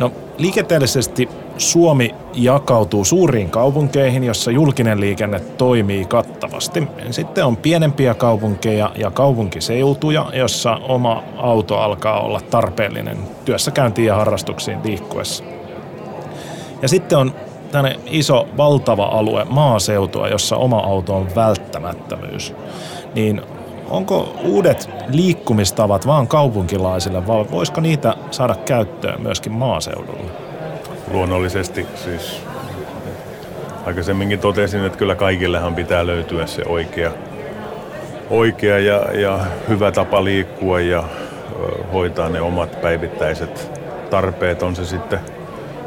No, 0.00 0.12
liikenteellisesti 0.38 1.28
Suomi 1.58 2.14
jakautuu 2.34 3.04
suuriin 3.04 3.50
kaupunkeihin, 3.50 4.24
jossa 4.24 4.50
julkinen 4.50 5.00
liikenne 5.00 5.40
toimii 5.40 6.04
kattavasti. 6.04 6.88
Sitten 7.10 7.44
on 7.44 7.56
pienempiä 7.56 8.14
kaupunkeja 8.14 8.90
ja 8.96 9.10
kaupunkiseutuja, 9.10 10.26
jossa 10.32 10.76
oma 10.76 11.22
auto 11.36 11.78
alkaa 11.78 12.20
olla 12.20 12.40
tarpeellinen 12.40 13.18
työssäkäyntiin 13.44 14.06
ja 14.06 14.14
harrastuksiin 14.14 14.78
liikkuessa. 14.84 15.44
Ja 16.82 16.88
sitten 16.88 17.18
on 17.18 17.34
tänne 17.72 18.00
iso, 18.06 18.48
valtava 18.56 19.04
alue 19.04 19.44
maaseutua, 19.44 20.28
jossa 20.28 20.56
oma 20.56 20.78
auto 20.78 21.16
on 21.16 21.28
välttämättömyys. 21.36 22.54
Niin 23.14 23.42
onko 23.90 24.34
uudet 24.44 24.90
liikkumistavat 25.08 26.06
vaan 26.06 26.28
kaupunkilaisille 26.28 27.26
vai 27.26 27.44
voisiko 27.50 27.80
niitä 27.80 28.14
saada 28.30 28.54
käyttöön 28.54 29.22
myöskin 29.22 29.52
maaseudulla? 29.52 30.30
Luonnollisesti 31.12 31.86
siis 31.94 32.42
aikaisemminkin 33.86 34.38
totesin, 34.38 34.84
että 34.84 34.98
kyllä 34.98 35.14
kaikillehan 35.14 35.74
pitää 35.74 36.06
löytyä 36.06 36.46
se 36.46 36.62
oikea, 36.66 37.10
oikea 38.30 38.78
ja, 38.78 39.20
ja 39.20 39.38
hyvä 39.68 39.92
tapa 39.92 40.24
liikkua 40.24 40.80
ja 40.80 41.04
hoitaa 41.92 42.28
ne 42.28 42.40
omat 42.40 42.80
päivittäiset 42.80 43.80
tarpeet, 44.10 44.62
on 44.62 44.76
se 44.76 44.84
sitten 44.84 45.20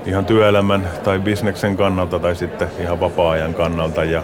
ihan 0.05 0.25
työelämän 0.25 0.89
tai 1.03 1.19
bisneksen 1.19 1.77
kannalta 1.77 2.19
tai 2.19 2.35
sitten 2.35 2.67
ihan 2.79 2.99
vapaa-ajan 2.99 3.53
kannalta. 3.53 4.03
Ja 4.03 4.23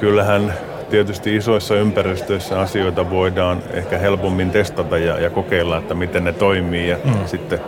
kyllähän 0.00 0.54
tietysti 0.92 1.36
isoissa 1.36 1.74
ympäristöissä 1.74 2.60
asioita 2.60 3.10
voidaan 3.10 3.62
ehkä 3.72 3.98
helpommin 3.98 4.50
testata 4.50 4.98
ja, 4.98 5.20
ja 5.20 5.30
kokeilla, 5.30 5.78
että 5.78 5.94
miten 5.94 6.24
ne 6.24 6.32
toimii 6.32 6.88
ja 6.88 6.96
mm. 7.04 7.26
sitten 7.26 7.60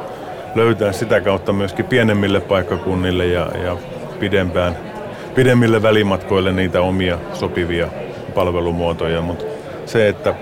löytää 0.54 0.92
sitä 0.92 1.20
kautta 1.20 1.52
myöskin 1.52 1.84
pienemmille 1.84 2.40
paikkakunnille 2.40 3.26
ja, 3.26 3.50
ja 3.64 3.76
pidempään, 4.20 4.76
pidemmille 5.34 5.82
välimatkoille 5.82 6.52
niitä 6.52 6.80
omia 6.80 7.18
sopivia 7.32 7.88
palvelumuotoja, 8.34 9.20
mutta 9.20 9.44
se, 9.86 10.08
että 10.08 10.34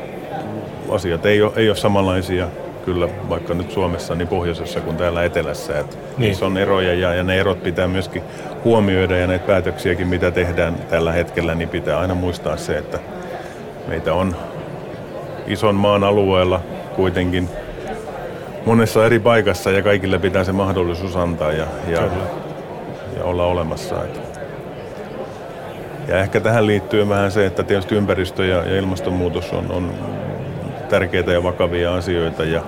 asiat 0.90 1.26
ei 1.26 1.42
ole, 1.42 1.52
ei 1.56 1.68
ole 1.68 1.76
samanlaisia 1.76 2.48
kyllä 2.84 3.08
vaikka 3.28 3.54
nyt 3.54 3.70
Suomessa 3.70 4.14
niin 4.14 4.28
pohjoisessa 4.28 4.80
kuin 4.80 4.96
täällä 4.96 5.24
etelässä. 5.24 5.78
Että 5.78 5.96
niin. 5.96 6.18
Niissä 6.18 6.46
on 6.46 6.58
eroja 6.58 6.94
ja, 6.94 7.14
ja 7.14 7.22
ne 7.22 7.40
erot 7.40 7.62
pitää 7.62 7.88
myöskin 7.88 8.22
huomioida 8.64 9.16
ja 9.16 9.26
näitä 9.26 9.46
päätöksiäkin, 9.46 10.08
mitä 10.08 10.30
tehdään 10.30 10.74
tällä 10.74 11.12
hetkellä, 11.12 11.54
niin 11.54 11.68
pitää 11.68 11.98
aina 11.98 12.14
muistaa 12.14 12.56
se, 12.56 12.78
että 12.78 12.98
meitä 13.88 14.14
on 14.14 14.36
ison 15.46 15.74
maan 15.74 16.04
alueella 16.04 16.60
kuitenkin 16.96 17.48
monessa 18.66 19.06
eri 19.06 19.18
paikassa 19.18 19.70
ja 19.70 19.82
kaikille 19.82 20.18
pitää 20.18 20.44
se 20.44 20.52
mahdollisuus 20.52 21.16
antaa 21.16 21.52
ja, 21.52 21.66
ja, 21.86 22.00
ja 23.16 23.24
olla 23.24 23.44
olemassa. 23.44 24.04
Että. 24.04 24.20
Ja 26.08 26.18
ehkä 26.18 26.40
tähän 26.40 26.66
liittyy 26.66 27.08
vähän 27.08 27.32
se, 27.32 27.46
että 27.46 27.62
tietysti 27.62 27.94
ympäristö 27.94 28.46
ja, 28.46 28.56
ja 28.56 28.76
ilmastonmuutos 28.76 29.52
on, 29.52 29.70
on 29.70 29.94
tärkeitä 30.92 31.32
ja 31.32 31.42
vakavia 31.42 31.94
asioita 31.94 32.44
ja 32.44 32.62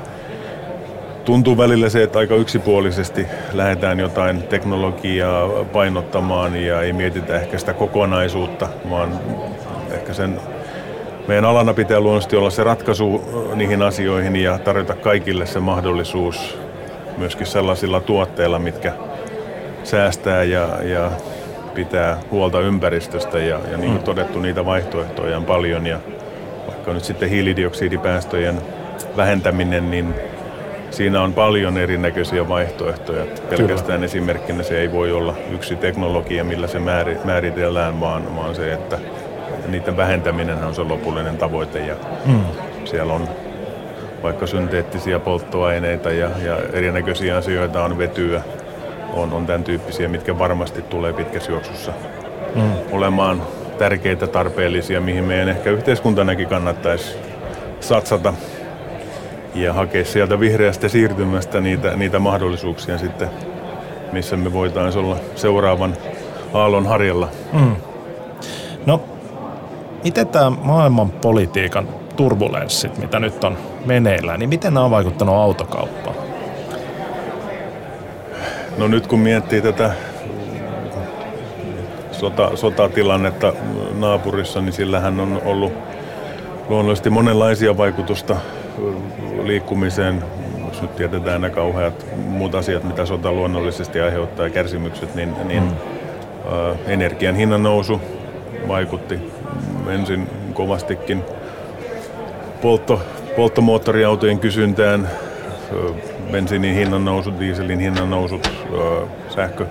tuntuu 1.24 1.58
välillä 1.58 1.88
se, 1.88 2.02
että 2.02 2.18
aika 2.18 2.34
yksipuolisesti 2.34 3.26
lähdetään 3.52 4.00
jotain 4.00 4.42
teknologiaa 4.42 5.48
painottamaan 5.72 6.56
ja 6.56 6.82
ei 6.82 6.92
mietitä 6.92 7.34
ehkä 7.40 7.58
sitä 7.58 7.72
kokonaisuutta, 7.72 8.68
vaan 8.90 9.20
ehkä 9.90 10.14
sen 10.14 10.40
meidän 11.28 11.44
alana 11.44 11.74
pitää 11.74 12.00
luonnollisesti 12.00 12.36
olla 12.36 12.50
se 12.50 12.64
ratkaisu 12.64 13.24
niihin 13.54 13.82
asioihin 13.82 14.36
ja 14.36 14.58
tarjota 14.58 14.94
kaikille 14.94 15.46
se 15.46 15.60
mahdollisuus 15.60 16.58
myöskin 17.18 17.46
sellaisilla 17.46 18.00
tuotteilla, 18.00 18.58
mitkä 18.58 18.92
säästää 19.82 20.42
ja, 20.42 20.68
ja 20.82 21.10
pitää 21.74 22.18
huolta 22.30 22.60
ympäristöstä 22.60 23.38
ja, 23.38 23.60
ja 23.70 23.76
niin 23.76 23.92
kuin 23.92 24.04
todettu, 24.04 24.40
niitä 24.40 24.64
vaihtoehtoja 24.64 25.36
on 25.36 25.44
paljon 25.44 25.86
ja 25.86 25.98
vaikka 26.84 26.94
nyt 26.94 27.04
sitten 27.04 27.28
hiilidioksidipäästöjen 27.28 28.62
vähentäminen, 29.16 29.90
niin 29.90 30.14
siinä 30.90 31.22
on 31.22 31.34
paljon 31.34 31.78
erinäköisiä 31.78 32.48
vaihtoehtoja. 32.48 33.24
Pelkästään 33.50 33.98
Kyllä. 33.98 34.04
esimerkkinä 34.04 34.62
se 34.62 34.80
ei 34.80 34.92
voi 34.92 35.12
olla 35.12 35.34
yksi 35.50 35.76
teknologia, 35.76 36.44
millä 36.44 36.66
se 36.66 36.78
määritellään, 37.24 38.00
vaan, 38.00 38.36
vaan 38.36 38.54
se, 38.54 38.72
että 38.72 38.98
niiden 39.68 39.96
vähentäminen 39.96 40.64
on 40.64 40.74
se 40.74 40.82
lopullinen 40.82 41.36
tavoite. 41.36 41.78
Ja 41.78 41.94
mm. 42.26 42.44
Siellä 42.84 43.12
on 43.12 43.28
vaikka 44.22 44.46
synteettisiä 44.46 45.18
polttoaineita 45.18 46.10
ja, 46.12 46.30
ja 46.44 46.58
erinäköisiä 46.72 47.36
asioita 47.36 47.84
on 47.84 47.98
vetyä, 47.98 48.42
on, 49.12 49.32
on 49.32 49.46
tämän 49.46 49.64
tyyppisiä, 49.64 50.08
mitkä 50.08 50.38
varmasti 50.38 50.82
tulee 50.82 51.12
pitkässä 51.12 51.52
juoksussa 51.52 51.92
mm. 52.54 52.72
olemaan 52.92 53.42
tärkeitä, 53.78 54.26
tarpeellisia, 54.26 55.00
mihin 55.00 55.24
meidän 55.24 55.48
ehkä 55.48 55.70
yhteiskuntanakin 55.70 56.48
kannattaisi 56.48 57.16
satsata 57.80 58.34
ja 59.54 59.72
hakea 59.72 60.04
sieltä 60.04 60.40
vihreästä 60.40 60.88
siirtymästä 60.88 61.60
niitä, 61.60 61.96
niitä 61.96 62.18
mahdollisuuksia 62.18 62.98
sitten, 62.98 63.30
missä 64.12 64.36
me 64.36 64.52
voitaisiin 64.52 65.04
olla 65.04 65.16
seuraavan 65.34 65.96
aallon 66.52 66.86
harjalla. 66.86 67.28
Mm. 67.52 67.76
No, 68.86 69.02
miten 70.04 70.26
tämä 70.26 70.50
maailman 70.50 71.10
politiikan 71.10 71.88
turbulenssit, 72.16 72.98
mitä 72.98 73.20
nyt 73.20 73.44
on 73.44 73.58
meneillään, 73.84 74.38
niin 74.38 74.48
miten 74.48 74.74
nämä 74.74 74.84
on 74.84 74.90
vaikuttanut 74.90 75.34
autokauppaan? 75.34 76.16
No 78.78 78.88
nyt 78.88 79.06
kun 79.06 79.18
miettii 79.18 79.62
tätä 79.62 79.92
sota, 82.14 82.56
sotatilannetta 82.56 83.52
naapurissa, 83.94 84.60
niin 84.60 84.72
sillähän 84.72 85.20
on 85.20 85.42
ollut 85.44 85.72
luonnollisesti 86.68 87.10
monenlaisia 87.10 87.76
vaikutusta 87.76 88.36
liikkumiseen. 89.42 90.24
Jos 90.68 90.82
nyt 90.82 90.96
tiedetään 90.96 91.40
nämä 91.40 91.54
kauheat 91.54 92.06
muut 92.16 92.54
asiat, 92.54 92.84
mitä 92.84 93.06
sota 93.06 93.32
luonnollisesti 93.32 94.00
aiheuttaa 94.00 94.46
ja 94.46 94.50
kärsimykset, 94.50 95.14
niin, 95.14 95.34
niin 95.44 95.62
mm. 95.62 95.70
ä, 95.70 96.74
energian 96.86 97.34
hinnan 97.34 97.62
nousu 97.62 98.00
vaikutti 98.68 99.18
ensin 99.88 100.28
kovastikin 100.54 101.22
poltto, 102.62 103.02
polttomoottoriautojen 103.36 104.38
kysyntään, 104.38 105.10
bensiinin 106.32 106.74
hinnan 106.74 107.04
nousu, 107.04 107.32
dieselin 107.40 107.80
hinnan 107.80 108.10
nousut, 108.10 108.50
sähkö, 109.34 109.66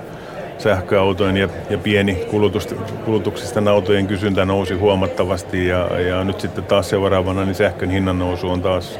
sähköautojen 0.57 1.37
ja, 1.37 1.49
ja 1.69 1.77
pieni 1.77 2.15
kulutus, 2.15 2.75
kulutuksisten 3.05 3.67
autojen 3.67 4.07
kysyntä 4.07 4.45
nousi 4.45 4.73
huomattavasti 4.73 5.67
ja, 5.67 5.99
ja 5.99 6.23
nyt 6.23 6.39
sitten 6.39 6.63
taas 6.63 6.89
seuraavana 6.89 7.45
niin 7.45 7.55
sähkön 7.55 7.89
hinnan 7.89 8.19
nousu 8.19 8.49
on 8.49 8.61
taas 8.61 8.99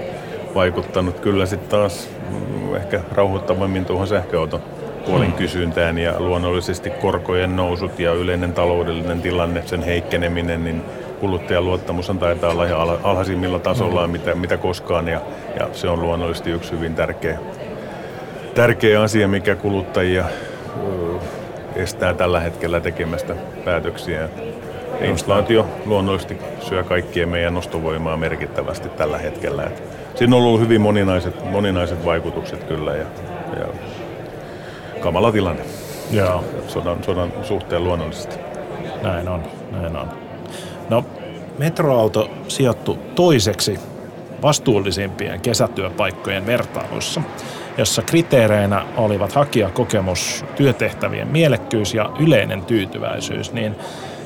vaikuttanut 0.55 1.19
kyllä 1.19 1.45
sitten 1.45 1.69
taas 1.69 2.09
mm, 2.29 2.75
ehkä 2.75 2.99
rauhoittavammin 3.11 3.85
tuohon 3.85 4.07
sähköauton 4.07 4.61
puolen 5.05 5.27
mm. 5.27 5.33
kysyntään 5.33 5.97
ja 5.97 6.19
luonnollisesti 6.19 6.89
korkojen 6.89 7.55
nousut 7.55 7.99
ja 7.99 8.13
yleinen 8.13 8.53
taloudellinen 8.53 9.21
tilanne, 9.21 9.63
sen 9.65 9.83
heikkeneminen, 9.83 10.63
niin 10.63 10.81
kuluttajan 11.19 11.65
luottamus 11.65 12.09
on 12.09 12.19
taitaa 12.19 12.51
olla 12.51 12.65
ihan 12.65 12.97
alhaisimmilla 13.03 13.59
tasolla, 13.59 14.07
mm. 14.07 14.11
mitä, 14.11 14.35
mitä 14.35 14.57
koskaan 14.57 15.07
ja, 15.07 15.21
ja 15.59 15.69
se 15.71 15.89
on 15.89 16.01
luonnollisesti 16.01 16.51
yksi 16.51 16.71
hyvin 16.71 16.95
tärkeä, 16.95 17.39
tärkeä 18.55 19.01
asia, 19.01 19.27
mikä 19.27 19.55
kuluttajia 19.55 20.25
estää 21.75 22.13
tällä 22.13 22.39
hetkellä 22.39 22.79
tekemästä 22.79 23.36
päätöksiä. 23.65 24.29
Inflaatio 25.01 25.65
luonnollisesti 25.86 26.38
syö 26.62 26.83
kaikkien 26.83 27.29
meidän 27.29 27.57
ostovoimaa 27.57 28.17
merkittävästi 28.17 28.89
tällä 28.89 29.17
hetkellä. 29.17 29.63
Et 29.63 29.83
siinä 30.15 30.36
on 30.36 30.41
ollut 30.41 30.62
hyvin 30.62 30.81
moninaiset, 30.81 31.51
moninaiset 31.51 32.05
vaikutukset 32.05 32.63
kyllä 32.63 32.95
ja, 32.95 33.05
ja 33.59 33.67
kamala 34.99 35.31
tilanne 35.31 35.63
Joo. 36.12 36.43
Sodan, 36.67 37.03
sodan 37.03 37.33
suhteen 37.43 37.83
luonnollisesti. 37.83 38.36
Näin 39.01 39.27
on, 39.27 39.43
näin 39.71 39.95
on. 39.95 40.09
No, 40.89 41.05
metroauto 41.57 42.29
sijoittu 42.47 42.99
toiseksi 43.15 43.79
vastuullisimpien 44.41 45.41
kesätyöpaikkojen 45.41 46.45
vertailuissa, 46.45 47.21
jossa 47.77 48.01
kriteereinä 48.01 48.86
olivat 48.97 49.33
hakijakokemus, 49.33 50.45
työtehtävien 50.55 51.27
mielekkyys 51.27 51.93
ja 51.93 52.09
yleinen 52.19 52.62
tyytyväisyys, 52.62 53.53
niin 53.53 53.75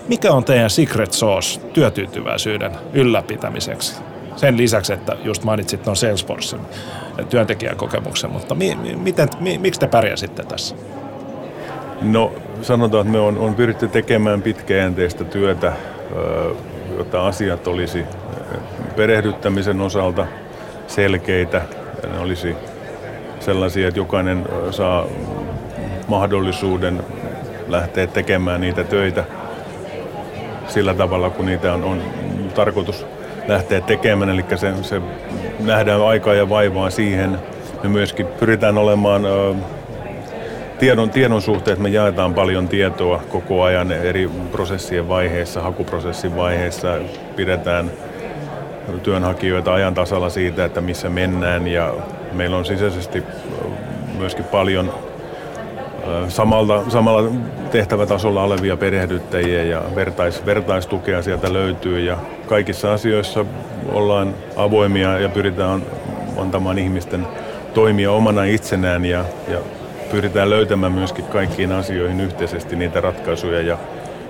mikä 0.07 0.31
on 0.31 0.43
teidän 0.43 0.69
secret 0.69 1.13
sauce 1.13 1.59
työtyytyväisyyden 1.73 2.71
ylläpitämiseksi? 2.93 3.95
Sen 4.35 4.57
lisäksi, 4.57 4.93
että 4.93 5.17
just 5.23 5.43
mainitsit 5.43 5.83
tuon 5.83 5.95
Salesforcen 5.95 6.59
työntekijäkokemuksen, 7.29 8.31
mutta 8.31 8.55
mi, 8.55 8.77
miten, 8.95 9.29
mi, 9.39 9.57
miksi 9.57 9.79
te 9.79 9.87
pärjäsitte 9.87 10.43
tässä? 10.43 10.75
No 12.01 12.33
sanotaan, 12.61 13.01
että 13.01 13.11
me 13.11 13.19
on, 13.19 13.37
on 13.37 13.55
pyritty 13.55 13.87
tekemään 13.87 14.41
pitkäjänteistä 14.41 15.23
työtä 15.23 15.73
jotta 16.97 17.27
asiat 17.27 17.67
olisi 17.67 18.05
perehdyttämisen 18.95 19.81
osalta 19.81 20.27
selkeitä. 20.87 21.61
Ne 22.11 22.19
olisi 22.19 22.55
sellaisia, 23.47 23.87
että 23.87 23.99
jokainen 23.99 24.45
saa 24.71 25.05
mahdollisuuden 26.07 27.03
lähteä 27.67 28.07
tekemään 28.07 28.61
niitä 28.61 28.83
töitä 28.83 29.23
sillä 30.67 30.93
tavalla, 30.93 31.29
kun 31.29 31.45
niitä 31.45 31.73
on, 31.73 31.83
on 31.83 32.01
tarkoitus 32.55 33.05
lähteä 33.47 33.81
tekemään. 33.81 34.29
Eli 34.29 34.45
se, 34.55 34.73
se 34.81 35.01
nähdään 35.59 36.01
aikaa 36.01 36.33
ja 36.33 36.49
vaivaa 36.49 36.89
siihen. 36.89 37.39
Me 37.83 37.89
myöskin 37.89 38.27
pyritään 38.27 38.77
olemaan 38.77 39.21
tiedon, 40.79 41.09
tiedon 41.09 41.41
suhteen, 41.41 41.81
me 41.81 41.89
jaetaan 41.89 42.33
paljon 42.33 42.67
tietoa 42.67 43.23
koko 43.29 43.63
ajan 43.63 43.91
eri 43.91 44.29
prosessien 44.51 45.09
vaiheissa, 45.09 45.61
hakuprosessin 45.61 46.35
vaiheissa, 46.35 46.95
pidetään 47.35 47.91
työnhakijoita 49.03 49.73
ajan 49.73 49.93
tasalla 49.93 50.29
siitä, 50.29 50.65
että 50.65 50.81
missä 50.81 51.09
mennään. 51.09 51.67
Ja 51.67 51.93
meillä 52.33 52.57
on 52.57 52.65
sisäisesti 52.65 53.23
myöskin 54.17 54.45
paljon 54.45 54.93
samalta, 56.27 56.83
samalla 56.89 57.29
tehtävätasolla 57.71 58.43
olevia 58.43 58.77
perehdyttäjiä 58.77 59.63
ja 59.63 59.81
vertais, 59.95 60.45
vertaistukea 60.45 61.21
sieltä 61.21 61.53
löytyy. 61.53 61.99
Ja 61.99 62.17
kaikissa 62.47 62.93
asioissa 62.93 63.45
ollaan 63.91 64.33
avoimia 64.55 65.19
ja 65.19 65.29
pyritään 65.29 65.81
antamaan 66.37 66.77
ihmisten 66.77 67.27
toimia 67.73 68.11
omana 68.11 68.43
itsenään 68.43 69.05
ja, 69.05 69.25
ja 69.47 69.59
pyritään 70.11 70.49
löytämään 70.49 70.91
myöskin 70.91 71.25
kaikkiin 71.25 71.71
asioihin 71.71 72.21
yhteisesti 72.21 72.75
niitä 72.75 73.01
ratkaisuja 73.01 73.61
ja, 73.61 73.77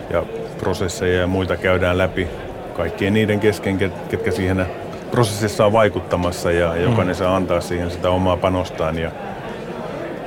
ja 0.09 0.23
prosesseja 0.59 1.21
ja 1.21 1.27
muita 1.27 1.57
käydään 1.57 1.97
läpi 1.97 2.27
kaikkien 2.77 3.13
niiden 3.13 3.39
kesken, 3.39 3.77
ketkä 4.09 4.31
siihen 4.31 4.65
prosessissa 5.11 5.65
on 5.65 5.73
vaikuttamassa 5.73 6.51
ja 6.51 6.75
jokainen 6.75 7.15
mm. 7.15 7.17
saa 7.17 7.35
antaa 7.35 7.61
siihen 7.61 7.91
sitä 7.91 8.09
omaa 8.09 8.37
panostaan. 8.37 8.97
Ja 8.97 9.11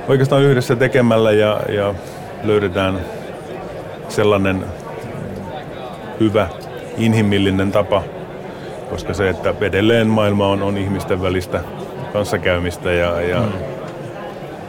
oikeastaan 0.07 0.43
yhdessä 0.43 0.75
tekemällä 0.75 1.31
ja, 1.31 1.59
ja 1.69 1.93
löydetään 2.43 2.99
sellainen 4.09 4.65
hyvä 6.19 6.47
inhimillinen 6.97 7.71
tapa, 7.71 8.03
koska 8.89 9.13
se, 9.13 9.29
että 9.29 9.53
edelleen 9.61 10.07
maailma 10.07 10.47
on, 10.47 10.63
on 10.63 10.77
ihmisten 10.77 11.21
välistä 11.21 11.61
kanssakäymistä 12.13 12.91
ja, 12.91 13.21
ja 13.21 13.39
mm 13.39 13.81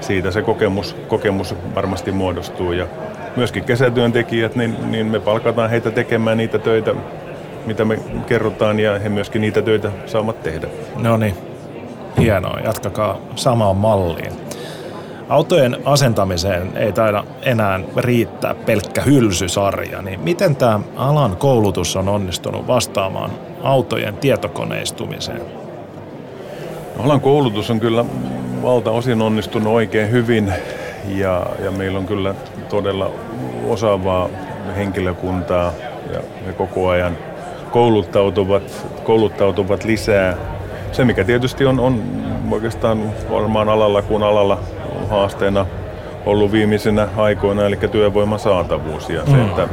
siitä 0.02 0.30
se 0.30 0.42
kokemus, 0.42 0.96
kokemus 1.08 1.54
varmasti 1.74 2.12
muodostuu. 2.12 2.72
Ja 2.72 2.86
myöskin 3.36 3.64
kesätyöntekijät, 3.64 4.56
niin, 4.56 4.90
niin 4.90 5.06
me 5.06 5.20
palkataan 5.20 5.70
heitä 5.70 5.90
tekemään 5.90 6.36
niitä 6.36 6.58
töitä, 6.58 6.94
mitä 7.66 7.84
me 7.84 7.98
kerrotaan, 8.26 8.80
ja 8.80 8.98
he 8.98 9.08
myöskin 9.08 9.40
niitä 9.40 9.62
töitä 9.62 9.90
saavat 10.06 10.42
tehdä. 10.42 10.66
No 10.96 11.16
niin, 11.16 11.34
hienoa. 12.18 12.58
Jatkakaa 12.64 13.18
samaan 13.36 13.76
malliin. 13.76 14.32
Autojen 15.28 15.76
asentamiseen 15.84 16.76
ei 16.76 16.92
taida 16.92 17.24
enää 17.42 17.80
riittää 17.96 18.54
pelkkä 18.54 19.02
hylsysarja, 19.02 20.02
niin 20.02 20.20
miten 20.20 20.56
tämä 20.56 20.80
alan 20.96 21.36
koulutus 21.36 21.96
on 21.96 22.08
onnistunut 22.08 22.66
vastaamaan 22.66 23.30
autojen 23.62 24.16
tietokoneistumiseen? 24.16 25.42
Alan 26.98 27.20
koulutus 27.20 27.70
on 27.70 27.80
kyllä 27.80 28.04
valtaosin 28.62 29.22
onnistunut 29.22 29.72
oikein 29.72 30.10
hyvin 30.10 30.52
ja, 31.08 31.46
ja 31.64 31.70
meillä 31.70 31.98
on 31.98 32.06
kyllä 32.06 32.34
todella 32.68 33.10
osaavaa 33.68 34.28
henkilökuntaa 34.76 35.72
ja 36.12 36.20
me 36.46 36.52
koko 36.52 36.88
ajan 36.88 37.18
kouluttautuvat, 37.72 38.86
kouluttautuvat 39.04 39.84
lisää. 39.84 40.36
Se 40.92 41.04
mikä 41.04 41.24
tietysti 41.24 41.66
on, 41.66 41.80
on 41.80 42.02
oikeastaan 42.50 43.02
varmaan 43.30 43.68
alalla 43.68 44.02
kuin 44.02 44.22
alalla 44.22 44.58
haasteena 45.10 45.66
ollut 46.26 46.52
viimeisenä 46.52 47.08
aikoina, 47.16 47.66
eli 47.66 47.76
työvoiman 47.76 48.38
saatavuus 48.38 49.10
ja 49.10 49.26
se, 49.26 49.32
mm. 49.32 49.48
että 49.48 49.68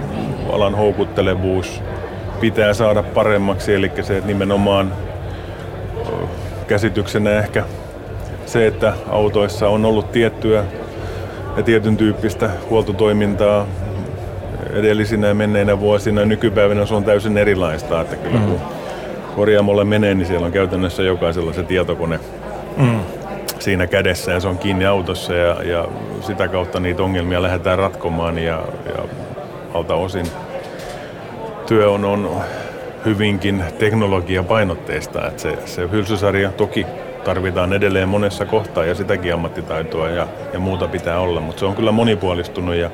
alan 0.52 0.76
houkuttelevuus 0.76 1.82
pitää 2.42 2.74
saada 2.74 3.04
paremmaksi, 3.04 3.74
eli 3.74 3.92
se 4.02 4.18
että 4.18 4.28
nimenomaan 4.28 4.94
käsityksenä 6.68 7.40
ehkä 7.40 7.64
se, 8.46 8.68
että 8.68 8.94
autoissa 9.10 9.68
on 9.68 9.86
ollut 9.86 10.12
tiettyä 10.12 10.64
ja 11.58 11.64
tietyn 11.64 11.98
tyyppistä 11.98 12.50
huoltotoimintaa 12.70 13.66
edellisinä 14.74 15.28
ja 15.28 15.34
menneinä 15.34 15.80
vuosina. 15.80 16.26
Nykypäivänä 16.26 16.86
se 16.86 16.96
on 16.96 17.04
täysin 17.04 17.38
erilaista, 17.38 18.02
että 18.02 18.16
kyllä 18.16 18.40
mm. 18.40 18.46
kun 18.46 18.60
korjaamolle 19.36 19.84
menee, 19.84 20.16
niin 20.16 20.28
siellä 20.28 20.46
on 20.46 20.52
käytännössä 20.52 21.04
jokaisella 21.04 21.54
se 21.54 21.64
tietokone 21.64 22.20
mm. 22.78 23.00
siinä 23.60 23.88
kädessä 23.88 24.32
ja 24.32 24.40
se 24.40 24.48
on 24.48 24.58
kiinni 24.58 24.86
autossa 24.86 25.34
ja, 25.34 25.64
ja 25.64 25.88
sitä 26.22 26.48
kautta 26.48 26.80
niitä 26.80 27.04
ongelmia 27.04 27.44
lähdetään 27.44 27.78
ratkomaan 27.78 28.38
ja, 28.38 28.62
ja 28.86 29.04
alta 29.74 29.96
osin 29.96 30.26
työ 31.68 31.92
on, 31.92 32.06
on 32.06 32.42
hyvinkin 33.06 33.64
teknologiapainotteista. 33.80 35.28
Että 35.28 35.42
se, 35.42 35.58
se 35.66 35.90
hylsysarja 35.92 36.52
toki 36.52 36.86
tarvitaan 37.24 37.74
edelleen 37.74 38.10
monessa 38.10 38.46
kohtaa 38.46 38.86
ja 38.86 38.96
sitäkin 38.96 39.34
ammattitaitoa 39.34 40.10
ja, 40.10 40.28
ja 40.54 40.60
muuta 40.60 40.88
pitää 40.88 41.20
olla, 41.20 41.42
mutta 41.42 41.60
se 41.60 41.66
on 41.66 41.76
kyllä 41.76 41.92
monipuolistunut 41.92 42.76
ja 42.76 42.90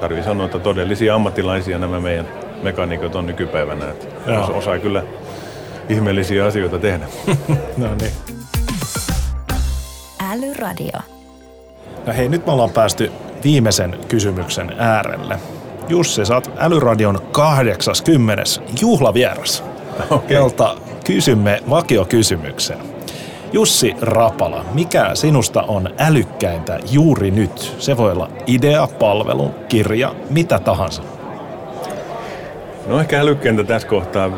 tarvii 0.00 0.22
sanoa, 0.22 0.46
että 0.46 0.58
todellisia 0.58 1.14
ammattilaisia 1.14 1.78
nämä 1.78 2.00
meidän 2.00 2.28
mekaanikot 2.62 3.14
on 3.14 3.26
nykypäivänä. 3.26 3.90
Että 3.90 4.40
osaa 4.40 4.78
kyllä 4.78 5.02
ihmeellisiä 5.88 6.46
asioita 6.46 6.78
tehdä. 6.78 7.06
no 7.76 7.86
niin. 8.00 8.12
Älyradio. 10.32 11.00
No 12.06 12.12
hei, 12.12 12.28
nyt 12.28 12.46
me 12.46 12.52
ollaan 12.52 12.70
päästy 12.70 13.12
viimeisen 13.44 13.98
kysymyksen 14.08 14.74
äärelle. 14.78 15.38
Jussi, 15.88 16.26
sä 16.26 16.34
oot 16.34 16.50
Älyradion 16.58 17.18
80. 17.32 18.42
juhlavieras, 18.80 19.64
okay. 20.10 20.36
jolta 20.36 20.76
kysymme 21.04 21.62
vakiokysymyksen. 21.70 22.78
Jussi 23.52 23.96
Rapala, 24.00 24.64
mikä 24.74 25.10
sinusta 25.14 25.62
on 25.62 25.90
älykkäintä 25.98 26.78
juuri 26.92 27.30
nyt? 27.30 27.74
Se 27.78 27.96
voi 27.96 28.12
olla 28.12 28.30
idea, 28.46 28.88
palvelu, 28.98 29.54
kirja, 29.68 30.14
mitä 30.30 30.58
tahansa. 30.58 31.02
No 32.86 33.00
ehkä 33.00 33.20
älykkäintä 33.20 33.64
tässä 33.64 33.88
kohtaa 33.88 34.30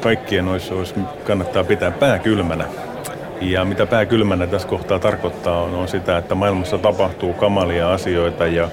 kaikkien 0.00 0.48
olisi, 0.48 0.74
olisi 0.74 0.94
kannattaa 1.26 1.64
pitää 1.64 1.90
pää 1.90 2.18
kylmänä. 2.18 2.64
Ja 3.40 3.64
mitä 3.64 3.86
pää 3.86 4.06
kylmänä 4.06 4.46
tässä 4.46 4.68
kohtaa 4.68 4.98
tarkoittaa 4.98 5.62
on, 5.62 5.74
on 5.74 5.88
sitä, 5.88 6.18
että 6.18 6.34
maailmassa 6.34 6.78
tapahtuu 6.78 7.32
kamalia 7.32 7.92
asioita 7.92 8.46
ja 8.46 8.68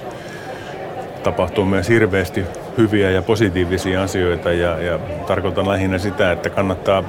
tapahtuu 1.22 1.64
myös 1.64 1.88
hirveästi 1.88 2.44
hyviä 2.78 3.10
ja 3.10 3.22
positiivisia 3.22 4.02
asioita 4.02 4.52
ja, 4.52 4.82
ja 4.82 4.98
tarkoitan 5.26 5.68
lähinnä 5.68 5.98
sitä, 5.98 6.32
että 6.32 6.50
kannattaa 6.50 7.04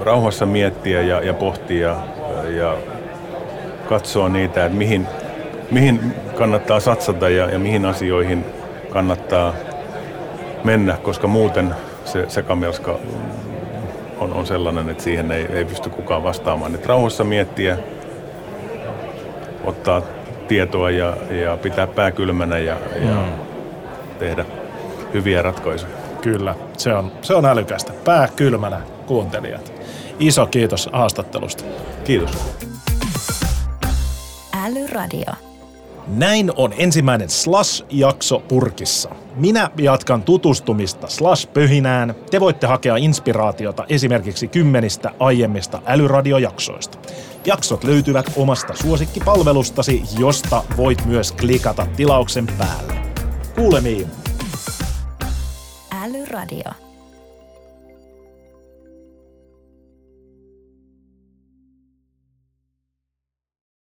rauhassa 0.00 0.46
miettiä 0.46 1.02
ja, 1.02 1.20
ja 1.20 1.34
pohtia 1.34 1.96
ja 2.56 2.76
katsoa 3.88 4.28
niitä, 4.28 4.64
että 4.64 4.78
mihin, 4.78 5.06
mihin 5.70 6.14
kannattaa 6.38 6.80
satsata 6.80 7.28
ja, 7.28 7.50
ja 7.50 7.58
mihin 7.58 7.84
asioihin 7.84 8.44
kannattaa 8.90 9.54
mennä, 10.64 10.96
koska 11.02 11.26
muuten 11.26 11.74
se 12.04 12.24
sekamelska 12.28 12.98
on, 14.18 14.32
on 14.32 14.46
sellainen, 14.46 14.88
että 14.88 15.02
siihen 15.02 15.32
ei, 15.32 15.46
ei 15.52 15.64
pysty 15.64 15.90
kukaan 15.90 16.22
vastaamaan. 16.22 16.74
Että 16.74 16.88
rauhassa 16.88 17.24
miettiä, 17.24 17.78
ottaa 19.64 20.02
tietoa 20.48 20.90
ja, 20.90 21.16
ja 21.30 21.56
pitää 21.56 21.86
pää 21.86 22.10
kylmänä 22.10 22.58
ja, 22.58 22.76
ja 22.94 23.14
mm. 23.14 23.32
tehdä 24.18 24.44
hyviä 25.14 25.42
ratkaisuja. 25.42 25.92
Kyllä, 26.20 26.54
se 26.76 26.94
on, 26.94 27.12
se 27.22 27.34
on 27.34 27.46
älykästä. 27.46 27.92
Pää 28.04 28.28
kylmänä 28.36 28.80
kuuntelijat. 29.06 29.77
Iso 30.18 30.46
kiitos 30.46 30.88
haastattelusta. 30.92 31.64
Kiitos. 32.04 32.30
Älyradio. 34.64 35.32
Näin 36.06 36.52
on 36.56 36.74
ensimmäinen 36.78 37.28
Slash-jakso 37.28 38.40
purkissa. 38.40 39.10
Minä 39.34 39.70
jatkan 39.78 40.22
tutustumista 40.22 41.06
Slash-pöhinään. 41.06 42.14
Te 42.30 42.40
voitte 42.40 42.66
hakea 42.66 42.96
inspiraatiota 42.96 43.84
esimerkiksi 43.88 44.48
kymmenistä 44.48 45.10
aiemmista 45.18 45.82
älyradiojaksoista. 45.86 46.98
Jaksot 47.46 47.84
löytyvät 47.84 48.32
omasta 48.36 48.74
suosikkipalvelustasi, 48.76 50.02
josta 50.18 50.64
voit 50.76 51.04
myös 51.04 51.32
klikata 51.32 51.86
tilauksen 51.96 52.46
päälle. 52.58 52.94
Kuulemiin! 53.54 54.06
Älyradio. 56.04 56.87